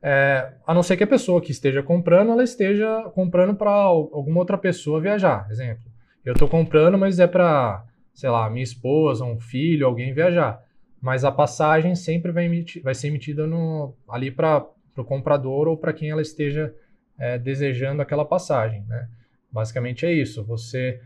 É, 0.00 0.52
a 0.66 0.72
não 0.72 0.82
ser 0.82 0.96
que 0.96 1.04
a 1.04 1.08
pessoa 1.08 1.40
que 1.40 1.50
esteja 1.50 1.82
comprando, 1.82 2.30
ela 2.30 2.42
esteja 2.42 3.02
comprando 3.14 3.54
para 3.54 3.70
alguma 3.70 4.40
outra 4.40 4.56
pessoa 4.56 5.00
viajar. 5.00 5.46
Exemplo, 5.50 5.84
eu 6.24 6.32
estou 6.32 6.48
comprando, 6.48 6.96
mas 6.96 7.18
é 7.18 7.26
para, 7.26 7.84
sei 8.14 8.30
lá, 8.30 8.48
minha 8.48 8.62
esposa, 8.62 9.24
um 9.24 9.38
filho, 9.38 9.86
alguém 9.86 10.12
viajar. 10.12 10.62
Mas 11.00 11.24
a 11.24 11.32
passagem 11.32 11.94
sempre 11.94 12.32
vai, 12.32 12.46
emitir, 12.46 12.82
vai 12.82 12.94
ser 12.94 13.08
emitida 13.08 13.46
no, 13.46 13.94
ali 14.08 14.30
para 14.30 14.66
o 14.96 15.04
comprador 15.04 15.68
ou 15.68 15.76
para 15.76 15.92
quem 15.92 16.10
ela 16.10 16.22
esteja 16.22 16.74
é, 17.18 17.38
desejando 17.38 18.02
aquela 18.02 18.24
passagem. 18.24 18.84
Né? 18.86 19.08
Basicamente 19.50 20.06
é 20.06 20.12
isso. 20.12 20.44
Você 20.44 21.00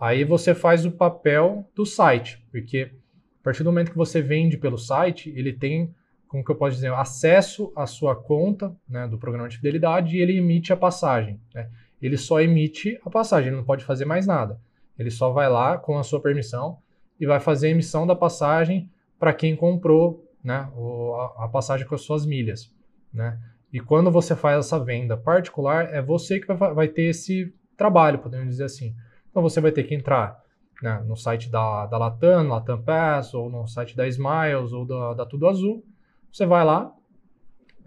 aí 0.00 0.24
você 0.24 0.54
faz 0.54 0.84
o 0.84 0.90
papel 0.90 1.68
do 1.74 1.86
site, 1.86 2.44
porque 2.50 2.90
a 3.40 3.44
partir 3.44 3.62
do 3.62 3.70
momento 3.70 3.90
que 3.90 3.96
você 3.96 4.20
vende 4.20 4.56
pelo 4.56 4.78
site, 4.78 5.32
ele 5.36 5.52
tem 5.52 5.94
como 6.34 6.44
que 6.44 6.50
eu 6.50 6.56
posso 6.56 6.74
dizer, 6.74 6.92
acesso 6.92 7.72
à 7.76 7.86
sua 7.86 8.16
conta 8.16 8.74
né, 8.88 9.06
do 9.06 9.16
programa 9.16 9.48
de 9.48 9.56
fidelidade 9.56 10.16
e 10.16 10.20
ele 10.20 10.36
emite 10.36 10.72
a 10.72 10.76
passagem. 10.76 11.40
Né? 11.54 11.70
Ele 12.02 12.16
só 12.16 12.40
emite 12.40 12.98
a 13.04 13.08
passagem, 13.08 13.50
ele 13.50 13.56
não 13.56 13.64
pode 13.64 13.84
fazer 13.84 14.04
mais 14.04 14.26
nada. 14.26 14.58
Ele 14.98 15.12
só 15.12 15.30
vai 15.30 15.48
lá 15.48 15.78
com 15.78 15.96
a 15.96 16.02
sua 16.02 16.20
permissão 16.20 16.78
e 17.20 17.26
vai 17.26 17.38
fazer 17.38 17.68
a 17.68 17.70
emissão 17.70 18.04
da 18.04 18.16
passagem 18.16 18.90
para 19.16 19.32
quem 19.32 19.54
comprou 19.54 20.28
né, 20.42 20.68
a, 21.38 21.48
passagem 21.48 21.86
com 21.86 21.94
as 21.94 22.00
suas 22.00 22.26
milhas. 22.26 22.68
Né? 23.12 23.38
E 23.72 23.78
quando 23.78 24.10
você 24.10 24.34
faz 24.34 24.58
essa 24.58 24.82
venda 24.82 25.16
particular, 25.16 25.94
é 25.94 26.02
você 26.02 26.40
que 26.40 26.52
vai, 26.52 26.88
ter 26.88 27.10
esse 27.10 27.54
trabalho, 27.76 28.18
podemos 28.18 28.48
dizer 28.48 28.64
assim. 28.64 28.94
Então 29.30 29.42
você 29.42 29.60
vai 29.60 29.72
ter 29.72 29.84
que 29.84 29.94
entrar 29.94 30.42
né, 30.82 31.02
no 31.06 31.16
site 31.16 31.50
da, 31.50 31.86
da 31.86 31.98
Latam, 31.98 32.48
Latam 32.48 32.82
Pass, 32.82 33.34
ou 33.34 33.48
no 33.50 33.66
site 33.66 33.96
da 33.96 34.06
Smiles, 34.06 34.72
ou 34.72 34.84
da, 34.84 35.14
da 35.14 35.26
Tudo 35.26 35.48
Azul, 35.48 35.84
você 36.32 36.46
vai 36.46 36.64
lá 36.64 36.92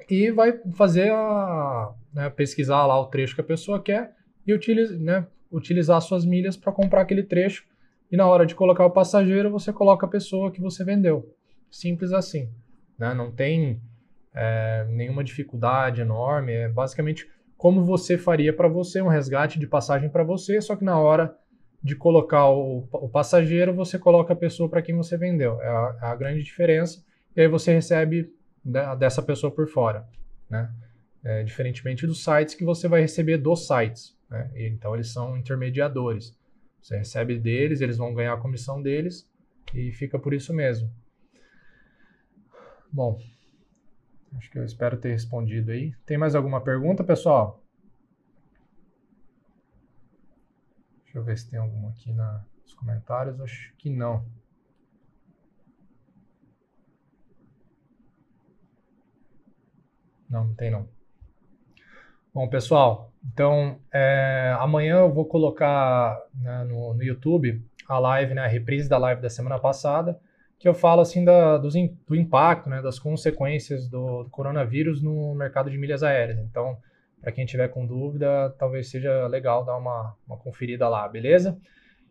e 0.10 0.32
vai 0.32 0.58
fazer 0.73 1.12
a 1.12 1.93
né, 2.13 2.30
pesquisar 2.30 2.86
lá 2.86 3.00
o 3.00 3.08
trecho 3.08 3.36
que 3.36 3.41
a 3.41 3.43
pessoa 3.43 3.82
quer 3.82 4.15
e 4.45 4.54
utiliza, 4.54 4.97
né, 4.97 5.28
utilizar 5.52 6.02
suas 6.02 6.26
milhas 6.26 6.56
para 6.56 6.71
comprar 6.71 7.02
aquele 7.02 7.23
trecho. 7.23 7.65
E 8.10 8.15
na 8.15 8.26
hora 8.26 8.45
de 8.45 8.56
colocar 8.56 8.86
o 8.86 8.91
passageiro, 8.91 9.52
você 9.52 9.73
coloca 9.73 10.06
a 10.06 10.10
pessoa 10.10 10.52
que 10.52 10.62
você 10.62 10.84
vendeu. 10.84 11.36
Simples 11.69 12.13
assim. 12.13 12.50
Né? 12.97 13.13
Não 13.13 13.32
tem 13.32 13.82
é, 14.34 14.86
nenhuma 14.89 15.23
dificuldade 15.23 16.00
enorme. 16.00 16.54
É 16.54 16.69
basicamente 16.69 17.30
como 17.58 17.84
você 17.84 18.17
faria 18.17 18.54
para 18.54 18.67
você 18.67 19.02
um 19.02 19.08
resgate 19.08 19.60
de 19.60 19.67
passagem 19.67 20.10
para 20.10 20.24
você, 20.24 20.62
só 20.62 20.76
que 20.76 20.84
na 20.84 21.00
hora 21.00 21.36
de 21.82 21.96
colocar 21.96 22.50
o, 22.50 22.88
o 22.91 23.10
passageiro, 23.10 23.74
você 23.74 23.98
coloca 23.98 24.34
a 24.34 24.36
pessoa 24.36 24.70
para 24.70 24.82
quem 24.82 24.96
você 24.96 25.17
vendeu. 25.17 25.62
É 25.62 25.67
a, 25.67 25.98
é 26.02 26.06
a 26.08 26.15
grande 26.15 26.43
diferença. 26.43 27.04
E 27.36 27.41
aí 27.41 27.48
você 27.48 27.74
recebe 27.74 28.32
dessa 28.98 29.22
pessoa 29.22 29.52
por 29.52 29.67
fora, 29.67 30.06
né? 30.50 30.72
É, 31.24 31.43
diferentemente 31.43 32.06
dos 32.06 32.24
sites 32.24 32.56
que 32.56 32.63
você 32.63 32.88
vai 32.88 33.02
receber 33.02 33.38
dos 33.38 33.67
sites, 33.67 34.15
né? 34.30 34.50
E, 34.56 34.67
então 34.67 34.93
eles 34.93 35.12
são 35.12 35.38
intermediadores. 35.38 36.38
Você 36.82 36.98
recebe 36.98 37.38
deles, 37.38 37.82
eles 37.82 37.98
vão 37.98 38.13
ganhar 38.13 38.34
a 38.34 38.38
comissão 38.38 38.82
deles 38.82 39.30
e 39.74 39.91
fica 39.91 40.17
por 40.17 40.34
isso 40.34 40.54
mesmo. 40.54 40.89
Bom, 42.91 43.20
acho 44.36 44.50
que 44.52 44.60
eu 44.60 44.66
espero 44.66 44.98
ter 44.98 45.12
respondido 45.12 45.72
aí. 45.72 45.94
Tem 46.06 46.18
mais 46.18 46.36
alguma 46.36 46.62
pergunta, 46.62 47.04
pessoal? 47.04 47.63
Deixa 51.04 51.18
eu 51.18 51.24
ver 51.24 51.38
se 51.38 51.50
tem 51.50 51.60
alguma 51.60 51.90
aqui 51.90 52.12
nos 52.12 52.74
comentários. 52.76 53.40
Acho 53.40 53.74
que 53.78 53.90
não. 53.90 54.26
Não, 60.30 60.46
não 60.46 60.56
tem 60.56 60.70
não. 60.70 60.88
Bom, 62.34 62.48
pessoal, 62.48 63.12
então 63.26 63.80
é, 63.92 64.56
amanhã 64.60 64.98
eu 64.98 65.12
vou 65.12 65.26
colocar 65.26 66.22
né, 66.36 66.66
no, 66.66 66.94
no, 66.94 67.02
YouTube 67.02 67.66
a 67.88 67.98
live, 67.98 68.36
né, 68.36 68.42
a 68.42 68.48
reprise 68.48 68.88
da 68.88 68.98
live 69.00 69.22
da 69.22 69.30
semana 69.30 69.58
passada, 69.58 70.20
que 70.60 70.67
eu 70.67 70.74
falo 70.74 71.02
assim 71.02 71.24
da, 71.24 71.58
dos, 71.58 71.74
do 72.08 72.15
impacto, 72.15 72.70
né, 72.70 72.82
das 72.82 72.98
consequências 72.98 73.88
do, 73.88 74.24
do 74.24 74.30
coronavírus 74.30 75.02
no 75.02 75.36
mercado 75.36 75.70
de 75.70 75.78
milhas 75.78 76.04
aéreas. 76.04 76.39
Então, 76.39 76.78
para 77.22 77.32
quem 77.32 77.46
tiver 77.46 77.67
com 77.67 77.86
dúvida, 77.86 78.54
talvez 78.58 78.89
seja 78.89 79.28
legal 79.28 79.63
dar 79.63 79.78
uma, 79.78 80.15
uma 80.28 80.38
conferida 80.38 80.88
lá, 80.88 81.08
beleza? 81.08 81.60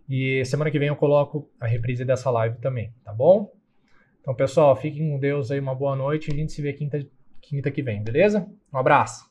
E 0.09 0.45
semana 0.45 0.71
que 0.71 0.79
vem 0.79 0.89
eu 0.89 0.97
coloco 0.97 1.51
a 1.61 1.67
reprise 1.67 2.05
dessa 2.05 2.31
live 2.31 2.59
também, 2.59 2.93
tá 3.05 3.13
bom? 3.13 3.53
Então, 4.21 4.35
pessoal, 4.35 4.75
fiquem 4.77 5.11
com 5.11 5.19
Deus 5.19 5.51
aí, 5.51 5.59
uma 5.59 5.75
boa 5.75 5.97
noite 5.97 6.33
a 6.33 6.35
gente 6.35 6.53
se 6.53 6.63
vê 6.63 6.73
quinta 6.73 7.05
quinta 7.41 7.71
que 7.71 7.83
vem, 7.83 8.03
beleza? 8.03 8.47
Um 8.73 8.79
abraço! 8.79 9.26